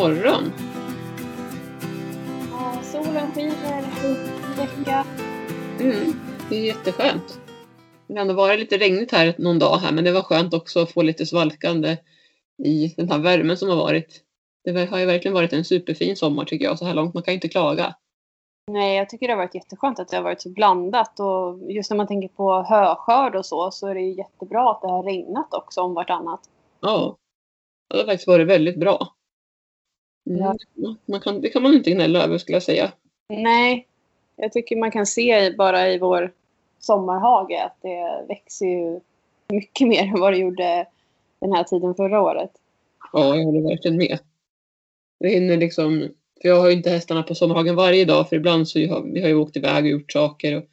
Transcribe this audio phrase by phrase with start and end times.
[0.00, 0.52] Morgon!
[2.50, 3.82] Ja, solen skiner,
[4.56, 5.04] vecka.
[5.80, 6.12] Mm,
[6.48, 7.40] det är jätteskönt.
[8.06, 10.92] Det har varit lite regnigt här någon dag här men det var skönt också att
[10.92, 11.96] få lite svalkande
[12.64, 14.20] i den här värmen som har varit.
[14.64, 17.14] Det har ju verkligen varit en superfin sommar tycker jag så här långt.
[17.14, 17.94] Man kan ju inte klaga.
[18.70, 21.90] Nej, jag tycker det har varit jätteskönt att det har varit så blandat och just
[21.90, 25.02] när man tänker på höskörd och så så är det ju jättebra att det har
[25.02, 26.40] regnat också om vartannat.
[26.80, 27.16] Ja,
[27.90, 29.14] det har faktiskt varit väldigt bra.
[30.30, 30.56] Mm.
[30.74, 30.96] Ja.
[31.04, 32.92] Man kan, det kan man inte gnälla över skulle jag säga.
[33.28, 33.86] Nej,
[34.36, 36.32] jag tycker man kan se bara i vår
[36.78, 39.00] sommarhage att det växer ju
[39.48, 40.86] mycket mer än vad det gjorde
[41.40, 42.50] den här tiden förra året.
[43.12, 44.18] Ja, jag håller verkligen med.
[45.18, 46.08] Jag hinner liksom,
[46.42, 49.20] för jag har ju inte hästarna på sommarhagen varje dag för ibland så har vi
[49.20, 50.56] har ju åkt iväg och gjort saker.
[50.56, 50.64] Och,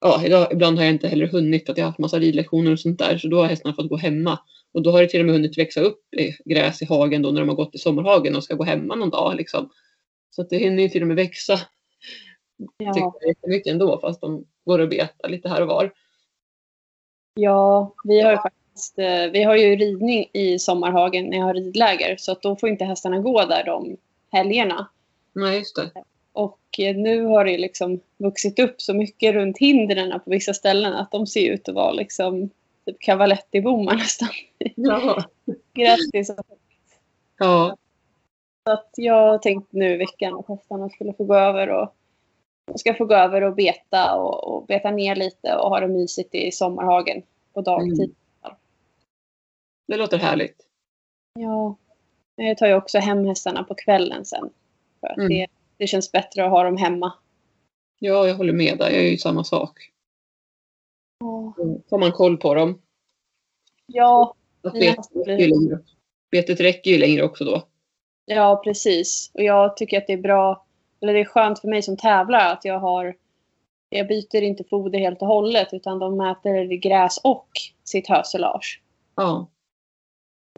[0.00, 2.72] ja, idag, ibland har jag inte heller hunnit för att jag har haft massa ridlektioner
[2.72, 4.38] och sånt där så då har hästarna fått gå hemma.
[4.72, 7.30] Och då har det till och med hunnit växa upp i gräs i hagen då
[7.30, 9.70] när de har gått i sommarhagen och ska gå hemma någon dag liksom.
[10.30, 11.60] Så att det hinner ju till och med växa.
[12.76, 15.92] Ja, Tycker jag jättemycket ändå fast de går och betar lite här och var.
[17.34, 21.54] ja vi har ju faktiskt eh, vi har ju ridning i sommarhagen när jag har
[21.54, 23.96] ridläger så att då får inte hästarna gå där de
[24.32, 24.88] helgerna.
[25.32, 25.90] Nej, just det.
[26.32, 30.92] Och eh, nu har det liksom vuxit upp så mycket runt hindren på vissa ställen
[30.92, 32.50] att de ser ut att vara liksom
[32.86, 34.28] typ cavaletti-bommar nästan.
[34.58, 35.24] Ja.
[35.74, 36.30] Grattis.
[37.38, 37.76] ja.
[38.68, 41.94] Så att jag tänkte nu i veckan att hästarna skulle få gå över och
[42.80, 46.34] ska få gå över och beta och, och beta ner lite och ha det mysigt
[46.34, 48.14] i sommarhagen på dagtid.
[49.88, 50.66] Det låter härligt.
[51.38, 51.76] Ja.
[52.36, 54.50] Jag tar ju också hem hästarna på kvällen sen.
[55.00, 55.28] För att Mm.
[55.28, 55.46] det,
[55.76, 57.12] det känns bättre att ha dem hemma.
[57.98, 58.90] Ja, jag håller med där.
[58.90, 59.91] Jag gör ju samma sak.
[61.22, 61.54] Då
[61.90, 62.82] får man koll på dem.
[63.86, 65.78] Ja, Att betet, räcker ju längre.
[66.30, 67.62] betet räcker ju längre också då.
[68.26, 69.30] Ja, precis.
[69.34, 70.66] Och jag tycker att det är bra,
[71.00, 73.16] eller det är skönt för mig som tävlar att jag har,
[73.88, 77.48] jag byter inte foder helt och hållet utan de äter gräs och
[77.84, 78.82] sitt hösilage.
[79.16, 79.50] Ja,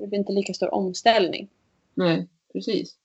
[0.00, 1.48] Det blir inte lika stor omställning.
[1.94, 2.96] nej, precis.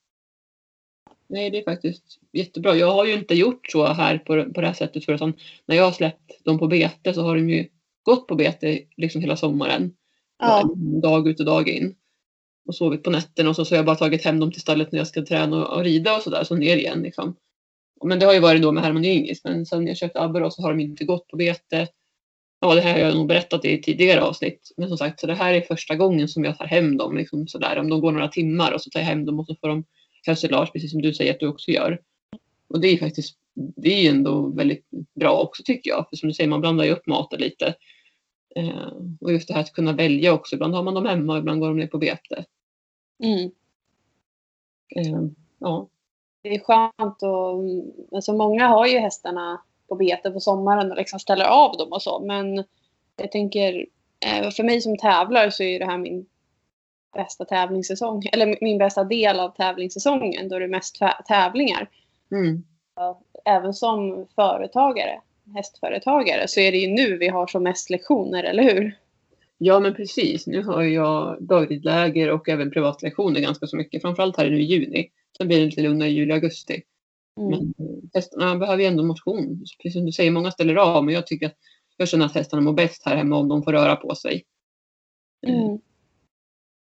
[1.30, 2.76] Nej, det är faktiskt jättebra.
[2.76, 5.22] Jag har ju inte gjort så här på, på det här sättet förut.
[5.66, 7.68] När jag har släppt dem på bete så har de ju
[8.04, 9.94] gått på bete liksom hela sommaren.
[10.40, 11.96] Ja, Dag ut och dag in.
[12.66, 14.92] Och sovit på nätterna och så, så har jag bara tagit hem dem till stallet
[14.92, 16.44] när jag ska träna och, och rida och sådär.
[16.44, 17.36] Så ner igen liksom.
[18.04, 19.44] Men det har ju varit då med Herman och Ingis.
[19.44, 21.88] Men sen jag köpte Abbe då så har de inte gått på bete.
[22.62, 24.72] Ja, det här har jag nog berättat i tidigare avsnitt.
[24.78, 27.18] Men som sagt, så det här är första gången som jag tar hem dem.
[27.18, 27.80] Liksom sådär.
[27.80, 29.84] Om de går några timmar och så tar jag hem dem och så får de
[30.26, 32.02] hösilage, precis som du säger att du också gör.
[32.68, 34.86] Och det är faktiskt, det är ju ändå väldigt
[35.16, 36.10] bra också tycker jag.
[36.10, 37.76] För som du säger, man blandar ju upp maten lite.
[38.56, 40.56] Eh, och just det här att kunna välja också.
[40.56, 42.46] Ibland har man dem hemma och ibland går de ner på bete.
[43.24, 43.52] mm.
[44.96, 45.22] Eh,
[45.60, 45.90] ja,
[46.42, 47.64] det är skönt och
[48.16, 52.02] alltså många har ju hästarna på bete på sommaren och liksom ställer av dem och
[52.02, 52.20] så.
[52.20, 52.64] Men
[53.16, 53.86] jag tänker,
[54.26, 56.26] eh, för mig som tävlar så är det här min
[57.14, 58.24] bästa tävlingssäsong.
[58.32, 61.90] Eller min bästa del av tävlingssäsongen då det är mest tä- tävlingar.
[62.32, 62.64] mm.
[63.46, 65.22] även som företagare,
[65.56, 68.98] hästföretagare, så är det ju nu vi har som mest lektioner, eller hur?
[69.60, 70.48] ja men precis.
[70.48, 74.02] Nu har jag dagridläger och även privatlektioner ganska så mycket.
[74.02, 75.12] Framförallt här nu i juni.
[75.38, 76.84] Sen blir det lite lugnare i juli och augusti.
[77.38, 77.50] Mm.
[77.50, 79.66] Men eh, hästarna behöver ju ändå motion.
[79.84, 81.06] Precis som du säger, många ställer av.
[81.06, 81.58] Men jag tycker att
[81.98, 84.44] jag känner att hästarna mår bäst här hemma om de får röra på sig.
[85.48, 85.80] Mm.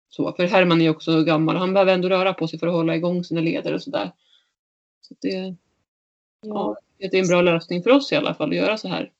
[0.10, 1.56] Så, för Herman är också gammal.
[1.56, 4.12] Han behöver ändå röra på sig för att hålla igång sina leder och sådär.
[5.02, 5.56] Så det, ja,
[6.42, 6.78] Ja.
[7.10, 9.12] det är en bra lösning för oss i alla fall att göra så här.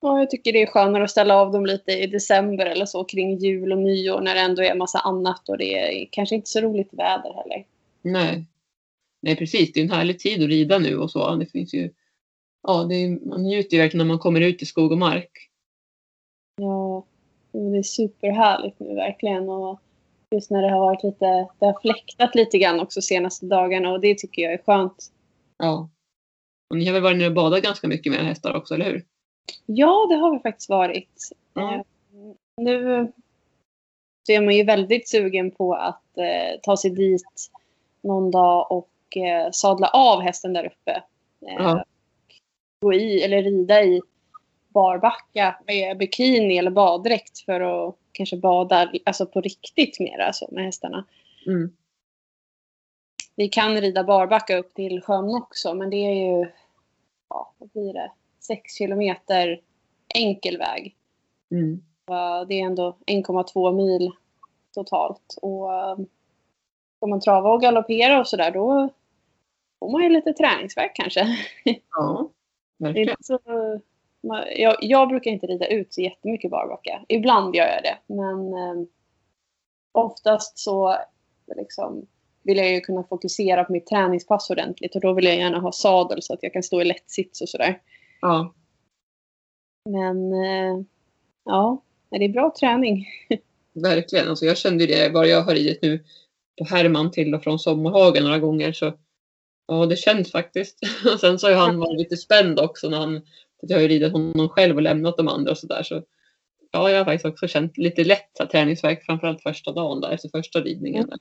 [0.00, 3.04] ja, jag tycker det är skönare att ställa av dem lite i december eller så
[3.04, 6.48] kring jul och nyår när det ändå är massa annat och det är kanske inte
[6.50, 7.66] så roligt väder heller.
[8.02, 8.44] Nej.
[9.22, 11.34] Nej precis, det är en härlig tid att rida nu och så.
[11.34, 11.90] Det finns ju,
[12.62, 15.30] ja, det är, man njuter ju verkligen när man kommer ut i skog och mark.
[16.56, 17.04] Ja,
[17.52, 19.48] det är superhärligt nu verkligen.
[19.48, 19.80] Och
[20.30, 24.00] just när det har varit lite, det har fläktat lite grann också senaste dagarna och
[24.00, 25.12] det tycker jag är skönt.
[25.58, 25.88] Ja.
[26.70, 29.04] Och ni har väl varit nere och badat ganska mycket med hästar också, eller hur?
[29.66, 31.30] Ja, det har vi faktiskt varit.
[31.54, 31.74] Ja.
[31.74, 31.82] Eh,
[32.56, 33.12] Nu
[34.26, 37.22] så är man ju väldigt sugen på att eh, ta sig dit
[38.02, 41.02] någon dag och eh, sadla av hästen där uppe.
[41.46, 41.84] Eh, Ja.
[42.80, 44.00] Gå i eller rida i
[44.74, 50.64] barbacka med bikini eller baddräkt för att kanske bada alltså på riktigt mer alltså, med
[50.64, 51.04] hästarna.
[51.46, 51.76] Mm.
[53.36, 56.50] Vi kan rida barbacka upp till sjön också men det är ju,
[57.28, 59.60] ja vad blir det, sex kilometer
[60.14, 60.96] enkel väg.
[61.50, 61.82] Mm.
[62.48, 64.12] Det är ändå 1,2 mil
[64.74, 65.38] totalt.
[65.42, 65.98] Och eh,
[66.96, 68.88] ska man trava och galoppera och sådär då
[69.78, 71.36] får man ju lite träningsverk kanske.
[71.90, 72.28] Ja,
[72.78, 73.10] Det är verkligen.
[73.10, 73.38] inte så,
[74.56, 77.04] jag, jag brukar inte rida ut så jättemycket barbacka.
[77.08, 78.86] Ibland gör jag det, men eh,
[79.92, 80.96] oftast så
[81.56, 82.06] liksom,
[82.42, 85.72] vill jag ju kunna fokusera på mitt träningspass ordentligt och då vill jag gärna ha
[85.72, 87.80] sadel så att jag kan stå i lätt sits och sådär.
[88.20, 88.54] Ja,
[89.90, 90.84] Men eh,
[91.44, 93.06] ja, det är bra träning.
[93.72, 94.28] verkligen.
[94.28, 96.04] Alltså jag kände det bara jag har ridit nu
[96.58, 98.92] på Herman till och från Sommarhagen några gånger så
[99.66, 100.78] ja, det känns faktiskt.
[101.12, 103.20] Och sen så har han varit lite spänd också när han,
[103.62, 106.02] jag har ju ridit honom själv och lämnat de andra och sådär så
[106.70, 110.10] ja, jag har faktiskt också känt lite lätt så här, träningsvärk framförallt första dagen där
[110.10, 111.08] efter första ridningen.
[111.08, 111.18] Där.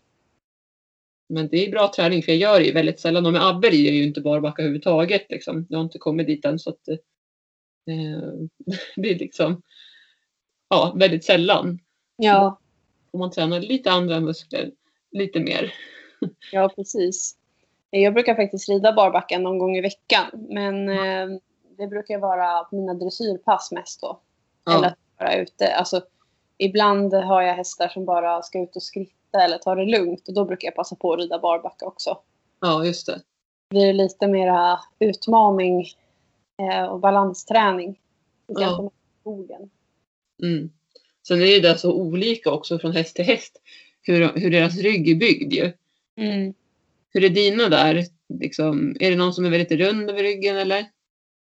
[1.30, 3.68] Men det är bra träning för jag gör det ju väldigt sällan och med Abbe
[3.68, 5.66] jag ju inte barbacka överhuvudtaget liksom.
[5.70, 6.98] Jag har inte kommit dit än så att eh,
[8.96, 9.62] det är liksom
[10.70, 11.80] ja, väldigt sällan.
[12.16, 12.60] Ja,
[13.12, 14.72] Om man tränar lite andra muskler,
[15.12, 15.74] lite mer.
[16.52, 17.36] ja precis.
[17.90, 21.40] Jag brukar faktiskt rida barbacka någon gång i veckan, men eh,
[21.80, 24.20] det brukar vara på mina dressyrpass mest då.
[24.70, 25.74] Eller Ja, att vara ute.
[25.76, 26.02] Alltså,
[26.58, 30.34] ibland har jag hästar som bara ska ut och skritta eller ta det lugnt och
[30.34, 32.18] då brukar jag passa på att rida barbacka också.
[32.62, 33.22] ja just det.
[33.70, 35.86] Det blir lite mera utmaning
[36.62, 38.00] eh, och balansträning.
[38.48, 38.92] Ja.
[40.44, 40.70] Mm.
[41.28, 43.62] Sen är det så olika också från häst till häst.
[44.02, 45.72] Hur, hur deras rygg är byggd ju.
[46.18, 46.54] Mm.
[47.10, 48.06] Hur är dina där?
[48.40, 50.86] Liksom, är det någon som är väldigt rund över ryggen eller?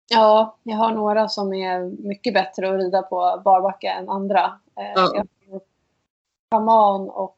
[0.09, 4.59] Ja, jag har några som är mycket bättre att rida på barbacka än andra.
[4.79, 5.23] Eh, Ja.
[6.51, 7.37] Shaman och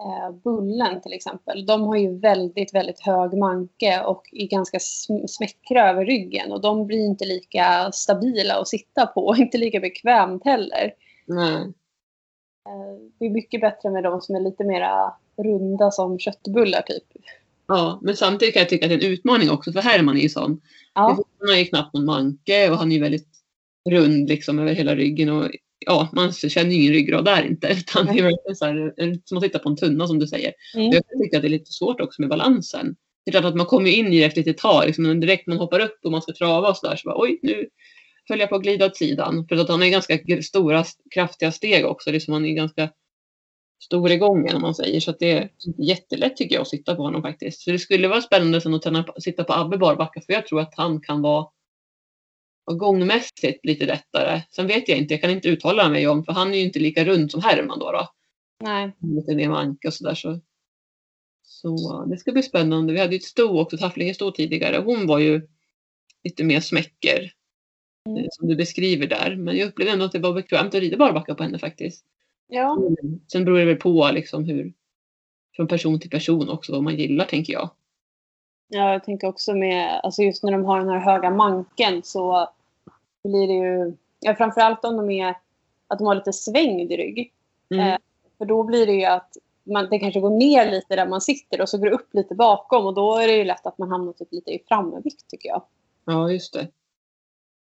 [0.00, 1.66] eh, Bullen till exempel.
[1.66, 6.52] De har ju väldigt, väldigt hög manke och är ganska sm- smäckra över ryggen.
[6.52, 10.94] Och de blir inte lika stabila att sitta på och inte lika bekvämt heller.
[12.66, 17.04] Eh, det är mycket bättre med de som är lite mera runda som köttbullar typ.
[17.68, 20.20] Ja, men samtidigt kan jag tycka att det är en utmaning också för Herman är
[20.20, 20.60] ju sån.
[20.94, 23.28] Ja, Han har ju knappt någon manke och han är ju väldigt
[23.90, 25.28] rund liksom över hela ryggen.
[25.28, 25.50] Och,
[25.86, 27.68] ja, man känner ju ingen ryggrad där inte.
[27.78, 28.94] Utan det är verkligen så här,
[29.24, 30.52] som att titta på en tunna som du säger.
[30.74, 30.92] mm.
[30.92, 32.96] Jag tycker att det är lite svårt också med balansen.
[33.24, 34.86] Det är klart att man kommer in i det efter ett litet tag.
[34.86, 37.38] Liksom, men direkt man hoppar upp och man ska trava och sådär så bara oj
[37.42, 37.68] nu
[38.28, 39.46] höll jag på att glida åt sidan.
[39.48, 42.10] För att han ju ganska stora, kraftiga steg också.
[42.10, 42.88] Liksom han är ganska
[43.78, 45.00] stor i gången om man säger.
[45.00, 47.60] Så att det är jättelätt tycker jag att sitta på honom faktiskt.
[47.60, 50.60] Så det skulle vara spännande sen att träna, sitta på Abbe barbacka för jag tror
[50.60, 51.48] att han kan vara
[52.76, 54.42] gångmässigt lite lättare.
[54.50, 56.78] Sen vet jag inte, jag kan inte uttala mig om för han är ju inte
[56.78, 57.92] lika rund som Herman då.
[57.92, 58.08] då
[58.64, 58.96] Nej.
[59.00, 60.14] lite mer manke och sådär.
[60.14, 60.40] Så,
[61.42, 62.92] så det ska bli spännande.
[62.92, 64.82] Vi hade ju ett sto också, Tafflinge sto tidigare.
[64.84, 65.48] Hon var ju
[66.24, 67.32] lite mer smäcker.
[68.08, 68.18] Mm.
[68.18, 69.36] eh, Som du beskriver där.
[69.36, 72.04] Men jag upplevde ändå att det var bekvämt att rida barbacka på henne faktiskt.
[72.48, 72.78] Ja,
[73.32, 74.72] Sen beror det väl på liksom hur
[75.56, 77.70] från person till person också vad man gillar tänker jag.
[78.68, 82.48] Ja, jag tänker också med, alltså just när de har den här höga manken så
[83.24, 85.34] blir det ju, ja framförallt om de är,
[85.86, 87.32] att de har lite svängd rygg.
[87.70, 87.88] Mm.
[87.88, 87.98] Eh,
[88.38, 91.60] För då blir det ju att man, det kanske går ner lite där man sitter
[91.60, 93.90] och så går det upp lite bakom och då är det ju lätt att man
[93.90, 95.62] hamnar typ lite i framvikt tycker jag.
[96.04, 96.68] Ja, just det.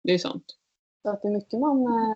[0.03, 0.55] Det är sant.
[1.01, 2.15] Så att det är mycket man, eh,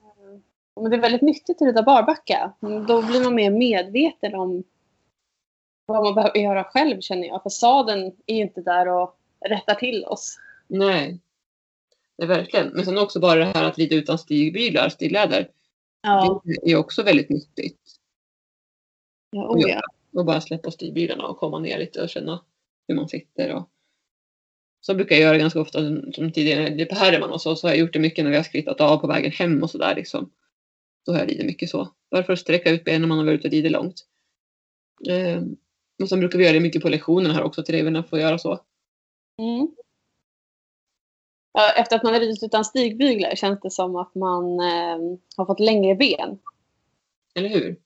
[0.75, 2.53] men det är väldigt nyttigt att rida barbacka.
[2.87, 4.63] Då blir man mer medveten om
[5.85, 7.43] vad man behöver göra själv känner jag.
[7.43, 10.37] För sadeln är ju inte där och rättar till oss.
[10.67, 11.19] Nej.
[12.17, 12.67] Det är verkligen.
[12.67, 15.49] Men sen också bara det här att rida utan stigbyglar, stigläder.
[16.01, 17.79] Ja, Det är också väldigt nyttigt.
[19.31, 19.81] ja, oh, ja.
[20.13, 22.43] Och bara släppa stigbyglarna och komma ner lite och känna
[22.87, 23.55] hur man sitter.
[23.55, 23.69] Och...
[24.81, 25.79] Så brukar jag göra ganska ofta
[26.13, 28.37] som- tidigare det på Herman och så, så har jag gjort det mycket när vi
[28.37, 30.31] har skrittat av på vägen hem och sådär liksom.
[31.05, 31.89] Då har jag ridit mycket så.
[32.11, 34.05] Bara för att sträcka ut benen när man har varit ute och ridit långt.
[35.09, 35.55] Ehm,
[36.01, 38.37] och sen brukar vi göra det mycket på lektionerna här också, till eleverna får göra
[38.37, 38.59] så.
[39.39, 39.75] Mm.
[41.53, 45.45] Ja, efter att man har ridit utan stigbyglar känns det som att man eh, har
[45.45, 46.39] fått längre ben.
[47.35, 47.79] Eller hur?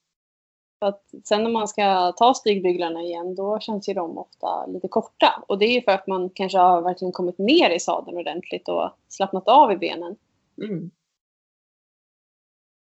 [0.80, 4.88] För att sen när man ska ta stigbyglarna igen då känns ju de ofta lite
[4.88, 5.44] korta.
[5.48, 8.68] Och det är ju för att man kanske har verkligen kommit ner i sadeln ordentligt
[8.70, 10.16] och slappnat av i benen.
[10.64, 10.92] Mm.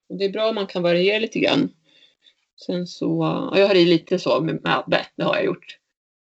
[0.10, 1.70] Och det är bra om man kan variera lite grann.
[2.66, 3.06] Sen så,
[3.52, 5.78] ja, jag har ridit lite så med med Abbe, det har jag gjort.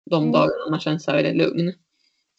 [0.10, 0.32] De Mm.
[0.32, 1.68] dagarna man känns så här väldigt lugn.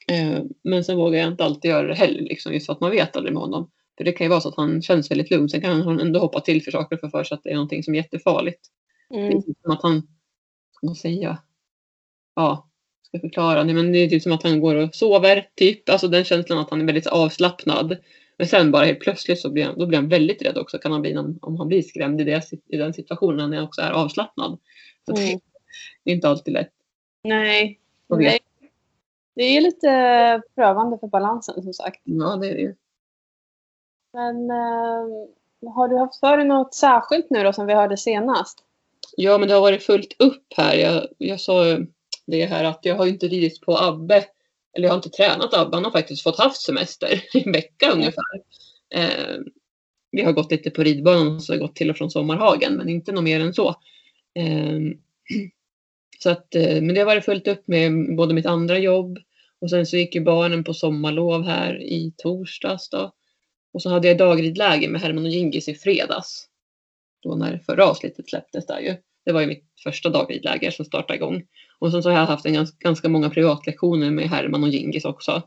[0.09, 2.91] Eh, men sen vågar jag inte alltid göra det heller, liksom, just för att man
[2.91, 3.71] vet aldrig med honom.
[3.97, 6.21] För det kan ju vara så att han känns väldigt lugn, sen kan han ändå
[6.21, 8.61] hoppa till för saker för för sig att det är någonting som är jättefarligt.
[9.11, 9.43] Det är Mm.
[9.43, 10.01] typ som att han,
[10.77, 11.39] ska man säga,
[12.37, 12.69] ja,
[13.03, 15.89] ska förklara, Nej, men det är typ som att han går och sover, typ.
[15.89, 17.97] Alltså den känslan att han är väldigt avslappnad.
[18.39, 20.93] Men sen bara helt plötsligt så blir han, då blir han väldigt rädd också, kan
[20.93, 23.81] han bli om, om han blir skrämd i, det, i den situationen när han också
[23.81, 24.59] är avslappnad.
[25.07, 25.41] Så Mm.
[26.05, 26.73] det är inte alltid lätt.
[27.23, 27.81] Nej.
[28.09, 28.39] Nej.
[29.35, 32.01] Det är lite prövande för balansen som sagt.
[32.05, 32.75] Ja, det är det ju.
[34.13, 38.59] Men eh, har du haft för dig något särskilt nu då som vi hörde senast?
[39.17, 40.75] Ja, men det har varit fullt upp här.
[40.75, 41.79] Jag, jag sa
[42.27, 44.25] det här att jag har inte ridit på Abbe.
[44.75, 45.77] Eller jag har inte tränat Abbe.
[45.77, 48.35] Han har faktiskt fått haft semester i en vecka ungefär.
[48.95, 49.39] Eh,
[50.11, 52.75] vi har gått lite på ridbanan och så har gått till och från Sommarhagen.
[52.75, 53.69] Men inte något mer än så.
[54.35, 54.79] Eh,
[56.19, 59.19] så att, eh, men det har varit fullt upp med både mitt andra jobb
[59.61, 63.13] och sen så gick ju barnen på sommarlov här i torsdags då.
[63.73, 66.49] Och så hade jag dagridläge med Herman och Gingis i fredags.
[67.23, 68.97] Då när förra avsnittet släpptes där ju.
[69.25, 71.43] Det var ju mitt första dagridläger som startade igång.
[71.79, 75.05] Och sen så har jag haft en ganska, ganska många privatlektioner med Herman och Gingis
[75.05, 75.43] också.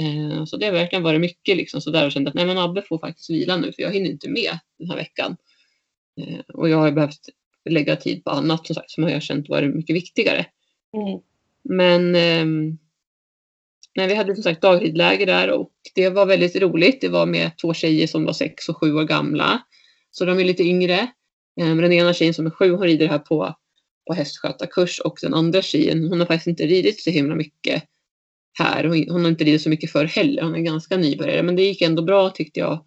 [0.00, 2.82] Eh, så det har verkligen varit mycket liksom sådär och kände att nej men Abbe
[2.82, 5.36] får faktiskt vila nu för jag hinner inte med den här veckan.
[6.20, 7.28] Eh, och jag har behövt
[7.70, 10.46] lägga tid på annat som sagt som jag har känt varit mycket viktigare.
[10.96, 11.20] Mm.
[11.62, 12.78] Men ehm,
[13.94, 17.00] nej, vi hade som sagt dagridläger där och det var väldigt roligt.
[17.00, 19.62] Det var med två tjejer som var sex och sju år gamla.
[20.10, 21.08] Så de är lite yngre.
[21.60, 23.54] Ehm, Den ena tjejen som är sju hon rider här på,
[24.06, 27.84] på hästskötarkurs och den andra tjejen hon har faktiskt inte ridit så himla mycket
[28.58, 28.84] här.
[28.84, 30.42] Hon, hon har inte ridit så mycket förr heller.
[30.42, 32.84] Hon är ganska nybörjare men det gick ändå bra tyckte jag.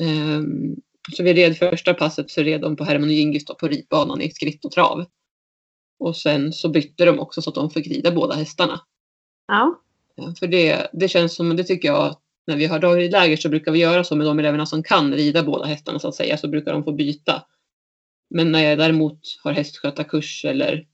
[0.00, 0.76] Ehm,
[1.16, 4.30] så vi red första passet så red de på Herman och Gingis på ridbanan i
[4.30, 5.04] skritt och trav.
[5.98, 8.80] Och sen så bytte de också så att de fick rida båda hästarna.
[9.46, 9.80] Ja.
[10.14, 13.72] Ja, För det, det känns som, det tycker jag, när vi har dagridläger så brukar
[13.72, 16.48] vi göra så med de eleverna som kan rida båda hästarna så att säga, så
[16.48, 17.42] brukar de få byta.
[18.30, 20.86] Men när jag däremot har hästskötarkurs eller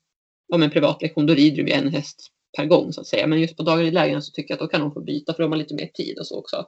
[0.53, 3.27] om en privatlektion, då rider vi en häst per gång så att säga.
[3.27, 5.53] Men just på dagridlägren så tycker jag att då kan de få byta för de
[5.53, 6.67] har lite mer tid och så också.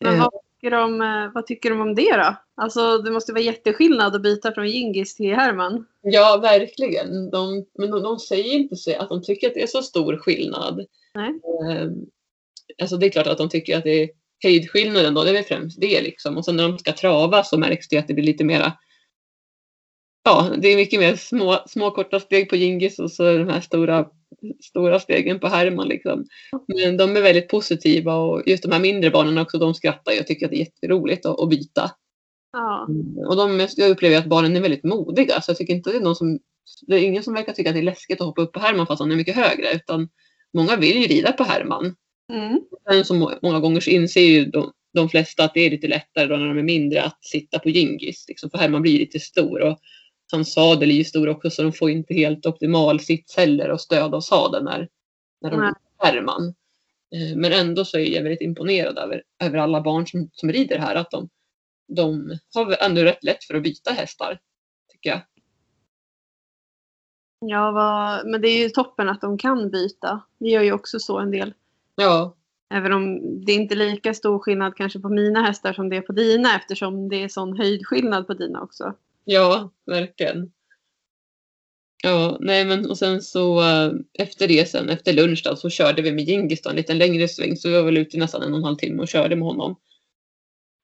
[0.00, 2.36] Men Eh, vad tycker, de, eh, vad tycker de om det då?
[2.54, 5.86] Alltså det måste vara jätteskillnad att byta från Gingis till Herman.
[6.00, 7.30] Ja, verkligen.
[7.30, 10.16] De, men de, de säger inte så, att de tycker att det är så stor
[10.16, 10.86] skillnad.
[11.14, 11.28] Nej.
[11.28, 11.90] Eh,
[12.82, 14.10] alltså det är klart att de tycker att det är
[14.42, 16.36] höjdskillnaden då, det är väl främst det liksom.
[16.36, 18.72] Och sen när de ska trava så märks det att det blir lite mera
[20.24, 23.60] Ja, det är mycket mer små, små korta steg på Gingis och så de här
[23.60, 24.06] stora,
[24.60, 26.26] stora stegen på Herman liksom.
[26.66, 30.26] Men de är väldigt positiva och just de här mindre barnen också, de skrattar och
[30.26, 31.90] tycker att det är jätteroligt att, att byta.
[32.52, 32.88] Ja.
[33.26, 36.00] Och de, jag upplever att barnen är väldigt modiga så jag tycker inte det är
[36.00, 36.38] någon som
[36.86, 38.86] det är ingen som verkar tycka att det är läskigt att hoppa upp på Herman
[38.86, 40.08] fast han är mycket högre utan
[40.52, 41.94] många vill ju rida på Herman.
[42.32, 42.60] Mm.
[42.90, 45.88] Sen så må- många gånger så inser ju de, de flesta att det är lite
[45.88, 48.24] lättare då när de är mindre att sitta på Gingis.
[48.28, 49.78] Liksom, för Herman blir lite stor och
[50.32, 53.80] hans sadel är ju stor också så de får inte helt optimal sits heller och
[53.80, 54.88] stöd av sadeln när,
[55.40, 56.54] när de på Herman.
[57.14, 60.78] Eh, Men ändå så är jag väldigt imponerad över, över alla barn som, som rider
[60.78, 60.94] här.
[60.94, 61.28] Att de,
[61.88, 64.40] de har ändå rätt lätt för att byta hästar.
[64.92, 65.20] Tycker jag.
[67.40, 70.22] Ja, vad, men det är ju toppen att de kan byta.
[70.38, 71.54] Vi gör ju också så en del.
[71.94, 72.36] Ja,
[72.74, 76.00] Även om det är inte lika stor skillnad kanske på mina hästar som det är
[76.00, 78.94] på dina eftersom det är sån höjdskillnad på dina också.
[79.24, 80.52] Ja, verkligen.
[82.02, 86.02] Ja, nej men och sen så eh, efter det sen, efter lunch då, så körde
[86.02, 87.56] vi med Jingis en liten längre sväng.
[87.56, 89.48] Så vi var väl ute i nästan en och en halv timme och körde med
[89.48, 89.76] honom.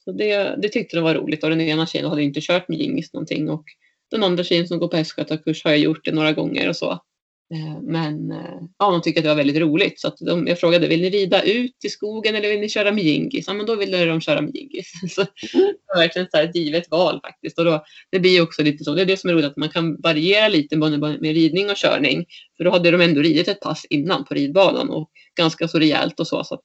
[0.05, 2.79] Så det, det tyckte de var roligt och den ena tjejen hade inte kört med
[2.79, 3.65] Jingis någonting och
[4.11, 7.03] den andra tjejen som går på hästskötarkurs har jag gjort det några gånger och så.
[7.55, 10.61] Eh, men eh, ja, de tyckte att det var väldigt roligt så att de, jag
[10.61, 13.45] frågade vill ni rida ut i skogen eller vill ni köra med jingis?
[13.47, 14.93] Ja, men då ville de köra med jingis.
[15.15, 15.21] Så
[15.53, 17.59] det var verkligen så här ett givet val faktiskt.
[17.59, 19.69] Och då, det blir också lite så, det är det som är roligt att man
[19.69, 22.27] kan variera lite både med ridning och körning.
[22.57, 26.21] För då hade de ändå ridit ett pass innan på ridbanan och ganska så rejält
[26.21, 26.45] och så.
[26.45, 26.65] så att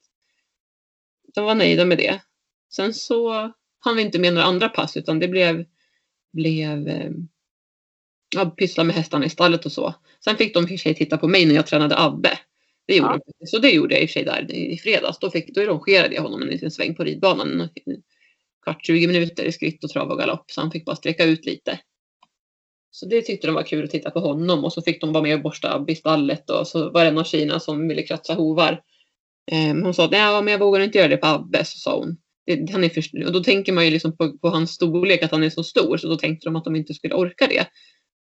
[1.35, 2.19] de var nöjda med det.
[2.75, 5.65] Sen så hann vi inte med några andra pass utan det blev,
[6.33, 7.11] blev eh,
[8.33, 9.93] ja, pyssla med hästarna i stallet och så.
[10.23, 12.39] Sen fick de i och för sig titta på mig när jag tränade Abbe.
[12.87, 13.19] Det gjorde Ja.
[13.39, 13.47] de.
[13.47, 15.19] Så det gjorde jag i och för sig där i fredags.
[15.19, 17.69] Då, fick, då rangerade jag honom en liten sväng på ridbanan.
[18.63, 20.51] Kvart, 20 minuter i skritt och trav och galopp.
[20.51, 21.79] Så han fick bara sträcka ut lite.
[22.91, 24.63] Så det tyckte de var kul att titta på honom.
[24.63, 26.49] Och så fick de vara med och borsta Abbe i stallet.
[26.49, 28.81] Och så var det en av tjejerna som ville kratsa hovar.
[29.51, 31.65] Eh, hon sa att nej, men jag vågar inte göra det på Abbe.
[31.65, 32.17] Så sa hon.
[32.45, 35.31] Det, han är för, och då tänker man ju liksom på, på hans storlek att
[35.31, 35.97] han är så stor.
[35.97, 37.67] Så då tänkte de att de inte skulle orka det.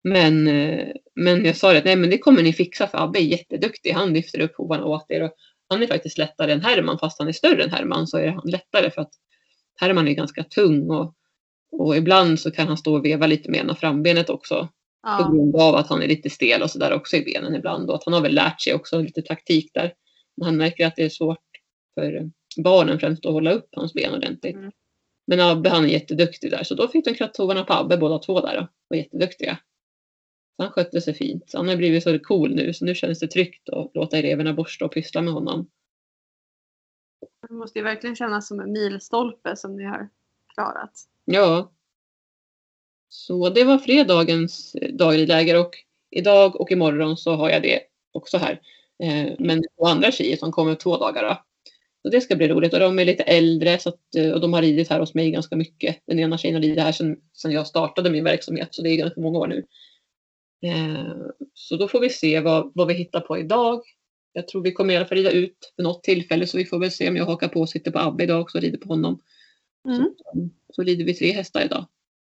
[0.04, 3.20] Men, eh, men jag sa det att nej men det kommer ni fixa för Abbe
[3.20, 3.90] är jätteduktig.
[3.92, 5.22] Han lyfter upp hovarna åt er.
[5.22, 5.32] Och
[5.68, 8.50] han är faktiskt lättare än Herman fast han är större än Herman så är han
[8.50, 9.12] lättare för att
[9.80, 11.14] Herman är ganska tung och,
[11.72, 14.68] och ibland så kan han stå och veva lite med ena frambenet också.
[15.02, 15.30] På Ja.
[15.32, 17.90] grund av att han är lite stel och sådär också i benen ibland.
[17.90, 19.92] Och att han har väl lärt sig också lite taktik där.
[20.36, 21.38] Men han märker att det är svårt
[21.94, 22.30] för
[22.62, 24.56] barnen främst att hålla upp hans ben ordentligt.
[24.56, 24.70] Mm.
[25.26, 28.40] Men Abbe han är jätteduktig där så då fick de kratthovarna på Abbe båda två
[28.40, 29.58] där och var jätteduktiga.
[30.58, 31.50] Han skötte sig fint.
[31.54, 34.84] Han har blivit så cool nu så nu känns det tryggt att låta eleverna borsta
[34.84, 35.70] och pyssla med honom.
[37.48, 40.08] Det måste ju verkligen kännas som en milstolpe som ni har
[40.54, 40.92] klarat.
[41.24, 41.72] Ja.
[43.08, 45.74] Så det var fredagens dagridläger och
[46.10, 47.80] idag och imorgon så har jag det
[48.12, 48.60] också här.
[49.02, 51.22] Eh, men två andra tjejer som kommer två dagar.
[51.22, 51.44] Då.
[52.02, 54.52] Så det ska bli roligt och de är lite äldre så att, eh, och de
[54.52, 56.02] har ridit här hos mig ganska mycket.
[56.06, 58.96] Den ena tjejen har ridit här sedan, sedan jag startade min verksamhet så det är
[58.96, 59.64] ganska många år nu.
[60.64, 61.16] Eh,
[61.54, 63.82] så då får vi se vad, vad vi hittar på idag.
[64.32, 66.78] Jag tror vi kommer i alla fall rida ut för något tillfälle så vi får
[66.78, 68.88] väl se om jag hakar på och sitter på Abbe idag också och rider på
[68.88, 69.20] honom.
[69.88, 70.14] Mm.
[70.18, 71.86] Så, så rider vi tre hästar idag.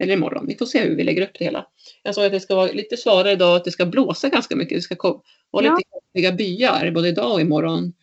[0.03, 0.47] Eller imorgon.
[0.47, 1.67] Vi får se hur vi lägger upp det hela.
[2.03, 4.77] Jag sa att det ska vara lite svalare idag att det ska blåsa ganska mycket.
[4.77, 5.21] Det ska
[5.51, 5.75] vara ja.
[5.77, 7.93] lite kraftiga byar både idag och imorgon.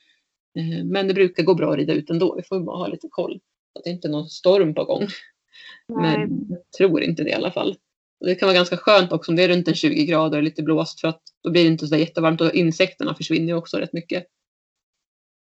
[0.58, 2.34] Eh, men det brukar gå bra att rida ut ändå.
[2.36, 3.40] Vi får bara ha lite koll.
[3.72, 5.06] Så att det inte är någon storm på gång.
[5.88, 6.18] Nej.
[6.18, 7.76] Men jag tror inte det i alla fall.
[8.20, 10.62] Det kan vara ganska skönt också om det är runt en 20 grader och lite
[10.62, 13.92] blåst för att då blir det inte så jättevarmt och insekterna försvinner ju också rätt
[13.92, 14.26] mycket.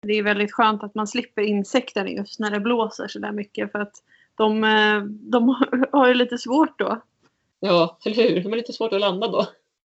[0.07, 3.73] Det är väldigt skönt att man slipper insekterna just när det blåser så där mycket
[3.73, 3.93] för att
[4.35, 5.49] de, eh, de
[5.93, 7.03] har ju lite svårt då.
[7.61, 8.43] Ja, eller hur?
[8.43, 9.47] De har lite svårt att landa då.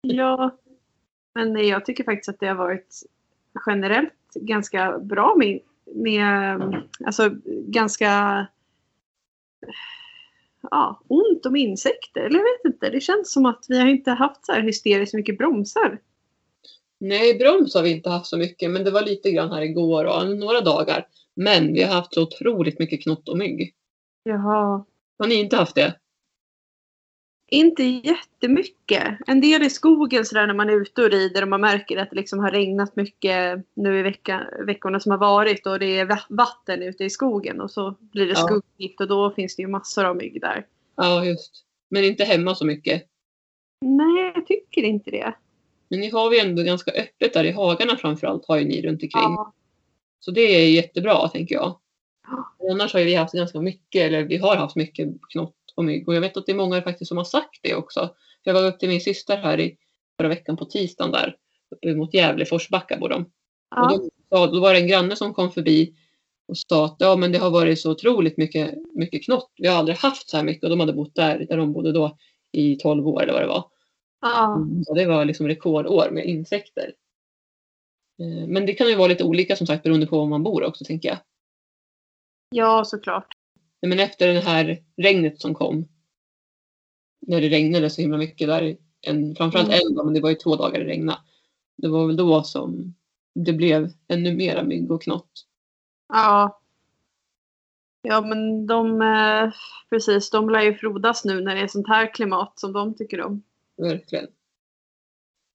[0.02, 0.58] Ja,
[1.34, 3.02] men jag tycker faktiskt att det har varit
[3.66, 5.60] generellt ganska bra med,
[5.94, 6.60] med
[7.04, 8.46] alltså ganska
[10.70, 12.20] ja, ont om insekter.
[12.20, 15.14] Eller jag vet inte, det känns som att vi har inte haft så här hysteriskt
[15.14, 15.98] mycket bromsar.
[16.98, 20.04] Nej, broms har vi inte haft så mycket, men det var lite grann här igår
[20.04, 21.06] och några dagar.
[21.34, 23.74] Men vi har haft så otroligt mycket knott och mygg.
[24.22, 24.84] Jaha.
[25.18, 25.94] Har ni inte haft det?
[27.54, 29.18] Inte jättemycket.
[29.26, 32.10] En del i skogen sådär när man är ute och rider och man märker att
[32.10, 36.24] det liksom har regnat mycket nu i vecka, veckorna som har varit och det är
[36.28, 38.46] vatten ute i skogen och så blir det ja.
[38.46, 40.66] skuggigt och då finns det ju massor av mygg där.
[40.96, 41.64] Ja, just.
[41.90, 43.02] Men inte hemma så mycket?
[43.80, 45.34] Nej, jag tycker inte det.
[45.88, 49.02] Men ni har ju ändå ganska öppet där i hagarna framförallt har ju ni runt
[49.02, 49.10] omkring.
[49.12, 49.54] Ja.
[50.20, 51.78] Så det är jättebra tänker jag.
[52.26, 52.70] Ja.
[52.70, 56.08] Annars har vi haft ganska mycket, eller vi har haft mycket knott och mygg.
[56.08, 58.14] Och jag vet att det är många faktiskt som har sagt det också.
[58.42, 59.76] Jag var upp till min syster här i
[60.16, 61.36] förra veckan på tisdagen där.
[61.70, 63.30] Uppe mot Gävle, Forsbacka bor de.
[63.70, 63.94] Ja.
[63.94, 65.94] Och då, då var det en granne som kom förbi
[66.48, 69.52] och sa att ja, men det har varit så otroligt mycket, mycket knott.
[69.56, 71.92] Vi har aldrig haft så här mycket och de hade bott där, där de bodde
[71.92, 72.18] då
[72.52, 73.64] i 12 år eller vad det var.
[74.20, 74.66] Ja.
[74.86, 76.94] Så det var liksom rekordår med insekter.
[78.20, 80.64] Eh, men det kan ju vara lite olika som sagt beroende på var man bor
[80.64, 81.18] också tänker jag.
[82.50, 83.33] Ja, såklart
[83.88, 85.88] men efter det här regnet som kom.
[87.26, 88.76] När det regnade så himla mycket där.
[89.00, 89.80] En, framförallt mm.
[89.86, 91.18] en dag, men det var ju två dagar det regnade.
[91.76, 92.94] Det var väl då som
[93.34, 95.46] det blev ännu mera mygg och knott.
[96.08, 96.60] Ja.
[98.02, 99.52] Ja men de, eh,
[99.90, 103.20] precis, de lär ju frodas nu när det är sånt här klimat som de tycker
[103.20, 103.42] om.
[103.76, 104.26] Verkligen.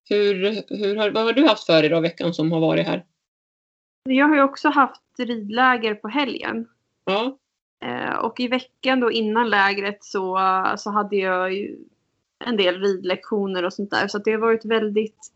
[0.09, 3.05] Hur, hur har, vad har du haft för dig då veckan som har varit här?
[4.03, 6.67] Jag har ju också haft ridläger på helgen.
[7.05, 7.37] Ja.
[7.79, 10.39] Eh, och i veckan då innan lägret så,
[10.77, 11.77] så hade jag ju
[12.45, 14.07] en del ridlektioner och sånt där.
[14.07, 15.31] Så det har varit väldigt,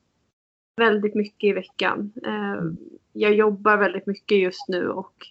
[0.77, 2.13] väldigt mycket i veckan.
[2.25, 2.63] Eh,
[3.13, 5.27] jag jobbar väldigt mycket just nu och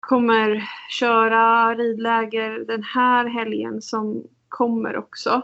[0.00, 5.42] kommer köra ridläger den här helgen som kommer också.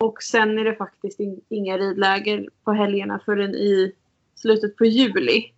[0.00, 3.92] Och sen är det faktiskt inga ridläger på helgerna förrän i
[4.34, 5.52] slutet på juli.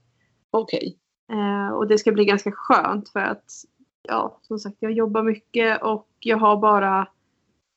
[0.51, 0.97] Okej.
[1.29, 1.40] Okay.
[1.40, 3.64] Eh, och det ska bli ganska skönt för att
[4.09, 7.09] ja, som sagt, jag jobbar mycket och jag har bara,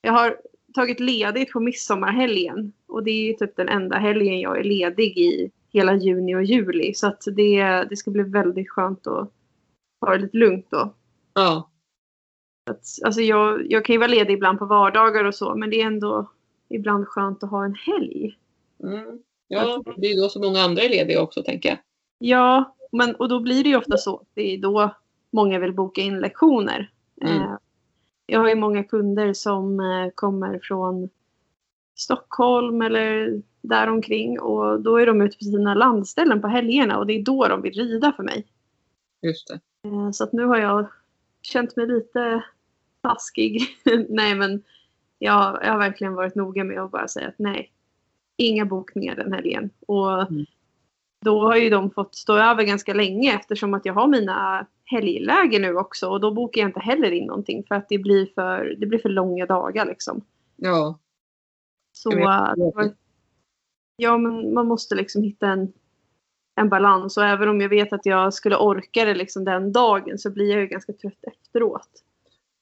[0.01, 0.37] jag har
[0.73, 5.51] tagit ledigt på midsommarhelgen och det är typ den enda helgen jag är ledig i
[5.73, 6.93] hela juni och juli.
[6.93, 9.31] Så att det, det ska bli väldigt skönt att
[10.01, 10.93] ha det lite lugnt då.
[11.33, 11.69] Ja.
[12.69, 15.81] Att, alltså jag, jag kan ju vara ledig ibland på vardagar och så men det
[15.81, 16.31] är ändå
[16.69, 18.37] ibland skönt att ha en helg.
[18.83, 19.19] Mm.
[19.47, 21.77] Ja, det är då så många andra är lediga också tänker jag.
[22.17, 24.25] Ja, men, och då blir det ju ofta så.
[24.33, 24.95] Det är då
[25.33, 26.91] många vill boka in lektioner.
[27.21, 27.41] Mm.
[27.41, 27.57] Eh,
[28.25, 31.09] jag har ju många kunder som eh, kommer från
[31.95, 37.13] Stockholm eller däromkring och då är de ute på sina landställen på helgerna och det
[37.13, 38.47] är då de vill rida för mig.
[39.21, 39.59] Just det.
[39.89, 40.85] Eh, så att nu har jag
[41.41, 42.43] känt mig lite
[43.01, 43.61] taskig.
[44.09, 44.63] nej men
[45.19, 47.71] jag, jag har verkligen varit noga med att bara säga att nej,
[48.37, 49.69] inga bokningar den helgen.
[49.87, 50.45] Och mm.
[51.23, 55.59] Då har ju de fått stå över ganska länge eftersom att jag har mina helgläger
[55.59, 58.75] nu också och då bokar jag inte heller in någonting för att det blir för,
[58.79, 60.21] det blir för långa dagar liksom.
[60.55, 60.99] Ja.
[61.91, 62.11] Så
[63.95, 65.73] ja, men man måste liksom hitta en,
[66.55, 70.17] en balans och även om jag vet att jag skulle orka det liksom den dagen
[70.17, 71.89] så blir jag ju ganska trött efteråt.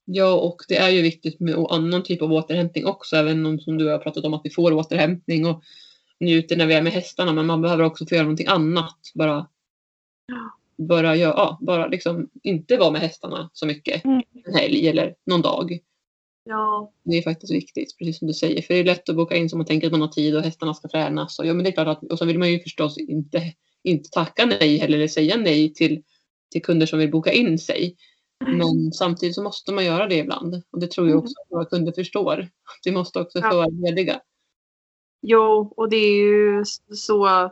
[0.06, 3.78] Ja, och det är ju viktigt med annan typ av återhämtning också, även om som
[3.78, 5.64] du har pratat om att vi får återhämtning och
[6.22, 8.98] njuter när vi är med hästarna, men man behöver också få göra någonting annat.
[9.16, 9.48] Bara,
[10.28, 10.52] Ja.
[10.78, 14.22] bara, göra, ja, bara liksom inte vara med hästarna så mycket Mm.
[14.46, 15.80] en helg eller någon dag.
[16.44, 18.62] Ja, Det är faktiskt viktigt, precis som du säger.
[18.62, 20.42] För det är lätt att boka in som man tänker att man har tid och
[20.44, 21.40] hästarna ska tränas.
[21.40, 23.54] Och, ja, men det är klart att, och så vill man ju förstås inte,
[23.84, 26.04] inte tacka nej heller, eller säga nej till,
[26.52, 27.96] till kunder som vill boka in sig.
[28.46, 30.62] Men samtidigt så måste man göra det ibland.
[30.72, 32.40] Och det tror jag också att våra kunder förstår.
[32.40, 33.50] Att vi måste också Ja.
[33.56, 34.22] vara lediga.
[35.22, 37.52] Jo, och det är ju så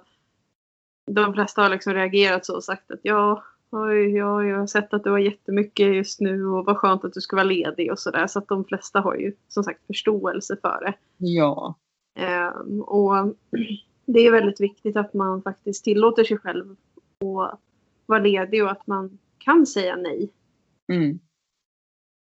[1.12, 4.94] de flesta har liksom reagerat så och sagt att ja, oj, ja, jag har sett
[4.94, 8.00] att du har jättemycket just nu och vad skönt att du ska vara ledig och
[8.00, 8.28] sådär.
[8.28, 10.94] Så att de flesta har ju som sagt förståelse för det.
[11.18, 11.76] Ja,
[12.20, 13.36] Ehm, och
[14.06, 16.76] det är väldigt viktigt att man faktiskt tillåter sig själv
[17.20, 17.60] att
[18.06, 20.30] vara ledig och att man kan säga nej.
[20.92, 21.20] mm.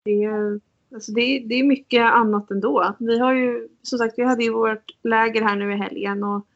[0.05, 0.61] Det
[0.95, 2.95] alltså det, är- det är mycket annat ändå.
[2.99, 6.47] Vi har ju, som sagt, vi hade ju vårt läger här nu i helgen och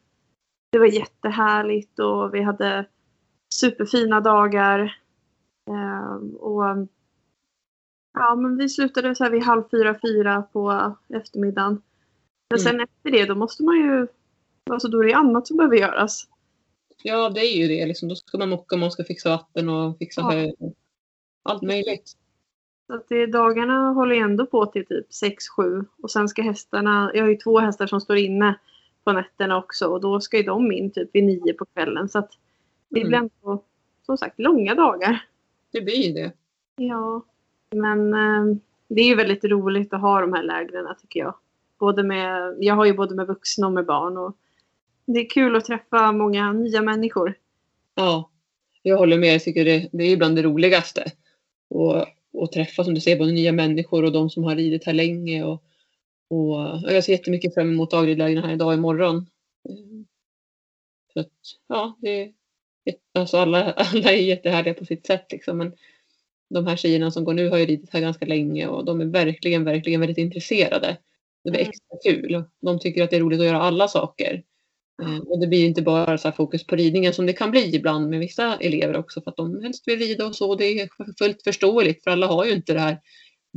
[0.73, 2.87] det var jättehärligt och vi hade
[3.55, 4.99] superfina dagar.
[5.71, 6.65] Ehm, och
[8.19, 11.83] ja, men vi slutade så här vid halv fyra, fyra på eftermiddagen.
[12.51, 14.07] Men sen efter det, då måste man ju,
[14.71, 16.29] alltså då är det annat som behöver göras.
[17.03, 17.87] ja det är ju det.
[17.87, 18.09] Liksom.
[18.09, 20.31] Då ska man mocka, man ska fixa vatten och fixa Ja.
[20.31, 20.47] hö.
[21.49, 22.13] Allt möjligt.
[22.89, 25.07] Så att det, dagarna håller ju ändå på till typ
[25.59, 28.59] 6-7 och sen ska hästarna, jag har ju två hästar som står inne
[29.05, 32.19] på nätterna också och då ska ju de in typ vid 9 på kvällen så
[32.19, 32.31] att
[32.89, 33.09] det Mm.
[33.09, 33.65] blir ändå
[34.07, 35.25] som sagt långa dagar.
[35.73, 36.33] Det blir ju det.
[36.77, 37.23] Ja,
[37.71, 38.57] men eh,
[38.89, 41.35] det är ju väldigt roligt att ha de här lägren tycker jag.
[41.79, 44.37] Både med, jag har ju både med vuxna och med barn och
[45.07, 47.35] det är kul att träffa många nya människor.
[47.95, 48.31] Ja,
[48.83, 49.35] jag håller med.
[49.35, 51.05] Jag tycker det, det är bland det roligaste.
[51.71, 52.05] Och,
[52.43, 55.45] och träffa, som du säger, både nya människor och de som har ridit här länge.
[55.45, 55.63] Och,
[56.31, 59.17] och, och jag ser jättemycket fram emot dagliglägren här idag imorgon.
[59.69, 60.05] Eh,
[61.13, 61.33] Så att,
[61.69, 62.33] ja, det
[63.15, 65.33] alltså alla, alla är jättehärliga på sitt sätt.
[65.33, 65.59] Liksom.
[65.59, 65.73] Men
[66.51, 69.05] de här tjejerna som går nu har ju ridit här ganska länge och de är
[69.05, 70.97] verkligen, verkligen väldigt intresserade.
[71.45, 71.71] Det blir Mm.
[71.71, 72.45] extra kul.
[72.61, 74.43] De tycker att det är roligt att göra alla saker.
[75.03, 77.77] Eh, Och det blir inte bara så här fokus på ridningen som det kan bli
[77.77, 80.55] ibland med vissa elever också för att de helst vill rida och så.
[80.55, 83.01] Det är fullt förståeligt för alla har ju inte det här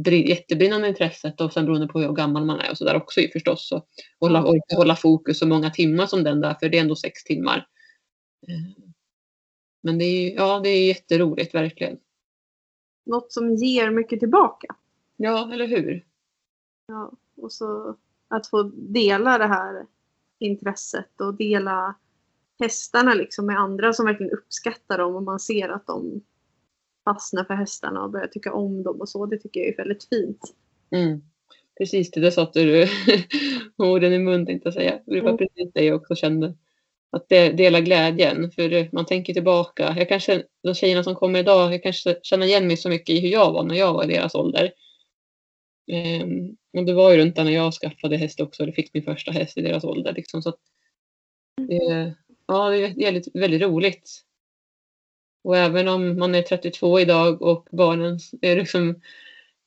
[0.05, 3.19] bri- jättebrinnande intresset och sen beroende på hur gammal man är och så där också
[3.21, 3.71] ju förstås.
[3.71, 3.87] Och
[4.19, 7.23] hålla, orka hålla fokus så många timmar som den där för det är ändå sex
[7.23, 7.67] timmar.
[8.47, 8.83] Eh,
[9.83, 11.97] Men det är, ja, det är jätteroligt verkligen.
[13.05, 14.75] Något som ger mycket tillbaka.
[15.17, 16.05] Ja, eller hur?
[16.87, 19.85] Ja, och så att få dela det här
[20.41, 21.95] intresset och dela
[22.59, 26.21] hästarna liksom med andra som verkligen uppskattar dem och man ser att de
[27.05, 29.25] fastnar för hästarna och börjar tycka om dem och så.
[29.25, 30.39] Det tycker jag är väldigt fint.
[30.95, 31.21] Mm.
[31.77, 32.87] Precis, det där satte du
[33.77, 34.99] orden i mun tänkte jag säga.
[35.05, 35.37] Det var Mm.
[35.37, 36.55] precis det jag också kände.
[37.11, 39.95] Att de, dela glädjen, för man tänker tillbaka.
[39.97, 43.19] Jag kanske, de tjejerna som kommer idag, jag kanske känner igen mig så mycket i
[43.19, 44.71] hur jag var när jag var i deras ålder.
[45.87, 49.03] Ehm, och det var ju runt där när jag skaffade häst också, eller fick min
[49.03, 50.13] första häst i deras ålder.
[50.13, 50.59] Liksom, så att
[51.67, 52.15] det,
[52.47, 54.21] ja, det är väldigt, väldigt roligt.
[55.43, 59.01] Och även om man är 32 idag och barnen är liksom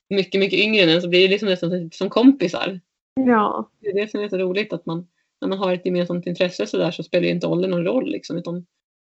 [0.08, 2.80] mycket, mycket yngre än en så blir det liksom nästan som kompisar.
[3.14, 5.06] Ja, Det är det som är så roligt att man,
[5.40, 8.10] när man har ett gemensamt intresse så där så spelar ju inte åldern någon roll
[8.10, 8.66] liksom, utan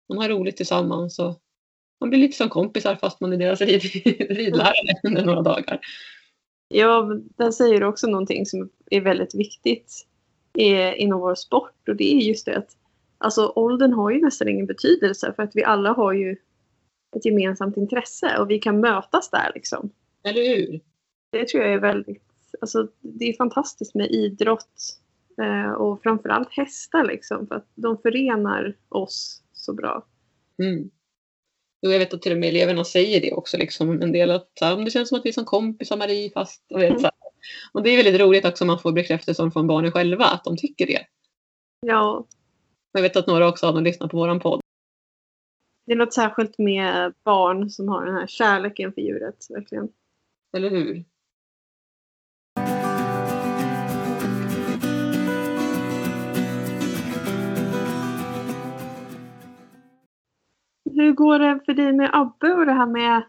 [0.10, 1.42] man har roligt tillsammans och
[2.00, 3.82] man blir lite som kompisar fast man är deras rid,
[4.30, 5.80] ridlärare under några dagar.
[6.68, 10.08] Ja där säger också någonting som är väldigt viktigt
[10.96, 12.78] inom vår sport och det är just det att
[13.18, 16.36] alltså åldern har ju nästan ingen betydelse för att vi alla har ju
[17.16, 19.90] ett gemensamt intresse och vi kan mötas där liksom.
[20.24, 20.80] Eller hur?
[21.32, 22.24] Det tror jag är väldigt,
[22.62, 25.00] alltså det är fantastiskt med idrott
[25.42, 30.06] eh, och framförallt hästar liksom för att de förenar oss så bra.
[30.64, 30.90] Mm.
[31.88, 33.58] Jo, jag vet att till och med eleverna säger det också.
[33.58, 35.98] Liksom, en del att så här, "Om det känns som att vi är som kompisar
[35.98, 36.66] Marie fast...
[36.72, 37.12] Och, vet, så här.
[37.74, 40.58] och det är väldigt roligt också om man får bekräftelse från barnen själva att de
[40.58, 41.06] tycker det.
[41.80, 42.28] Ja,
[42.92, 44.62] Jag vet att några också har lyssnat på våran podd.
[45.86, 49.90] det är något särskilt med barn som har den här kärleken för djuret verkligen.
[50.58, 51.04] Eller hur?
[60.98, 63.24] Hur går det för dig med Abbe och det här med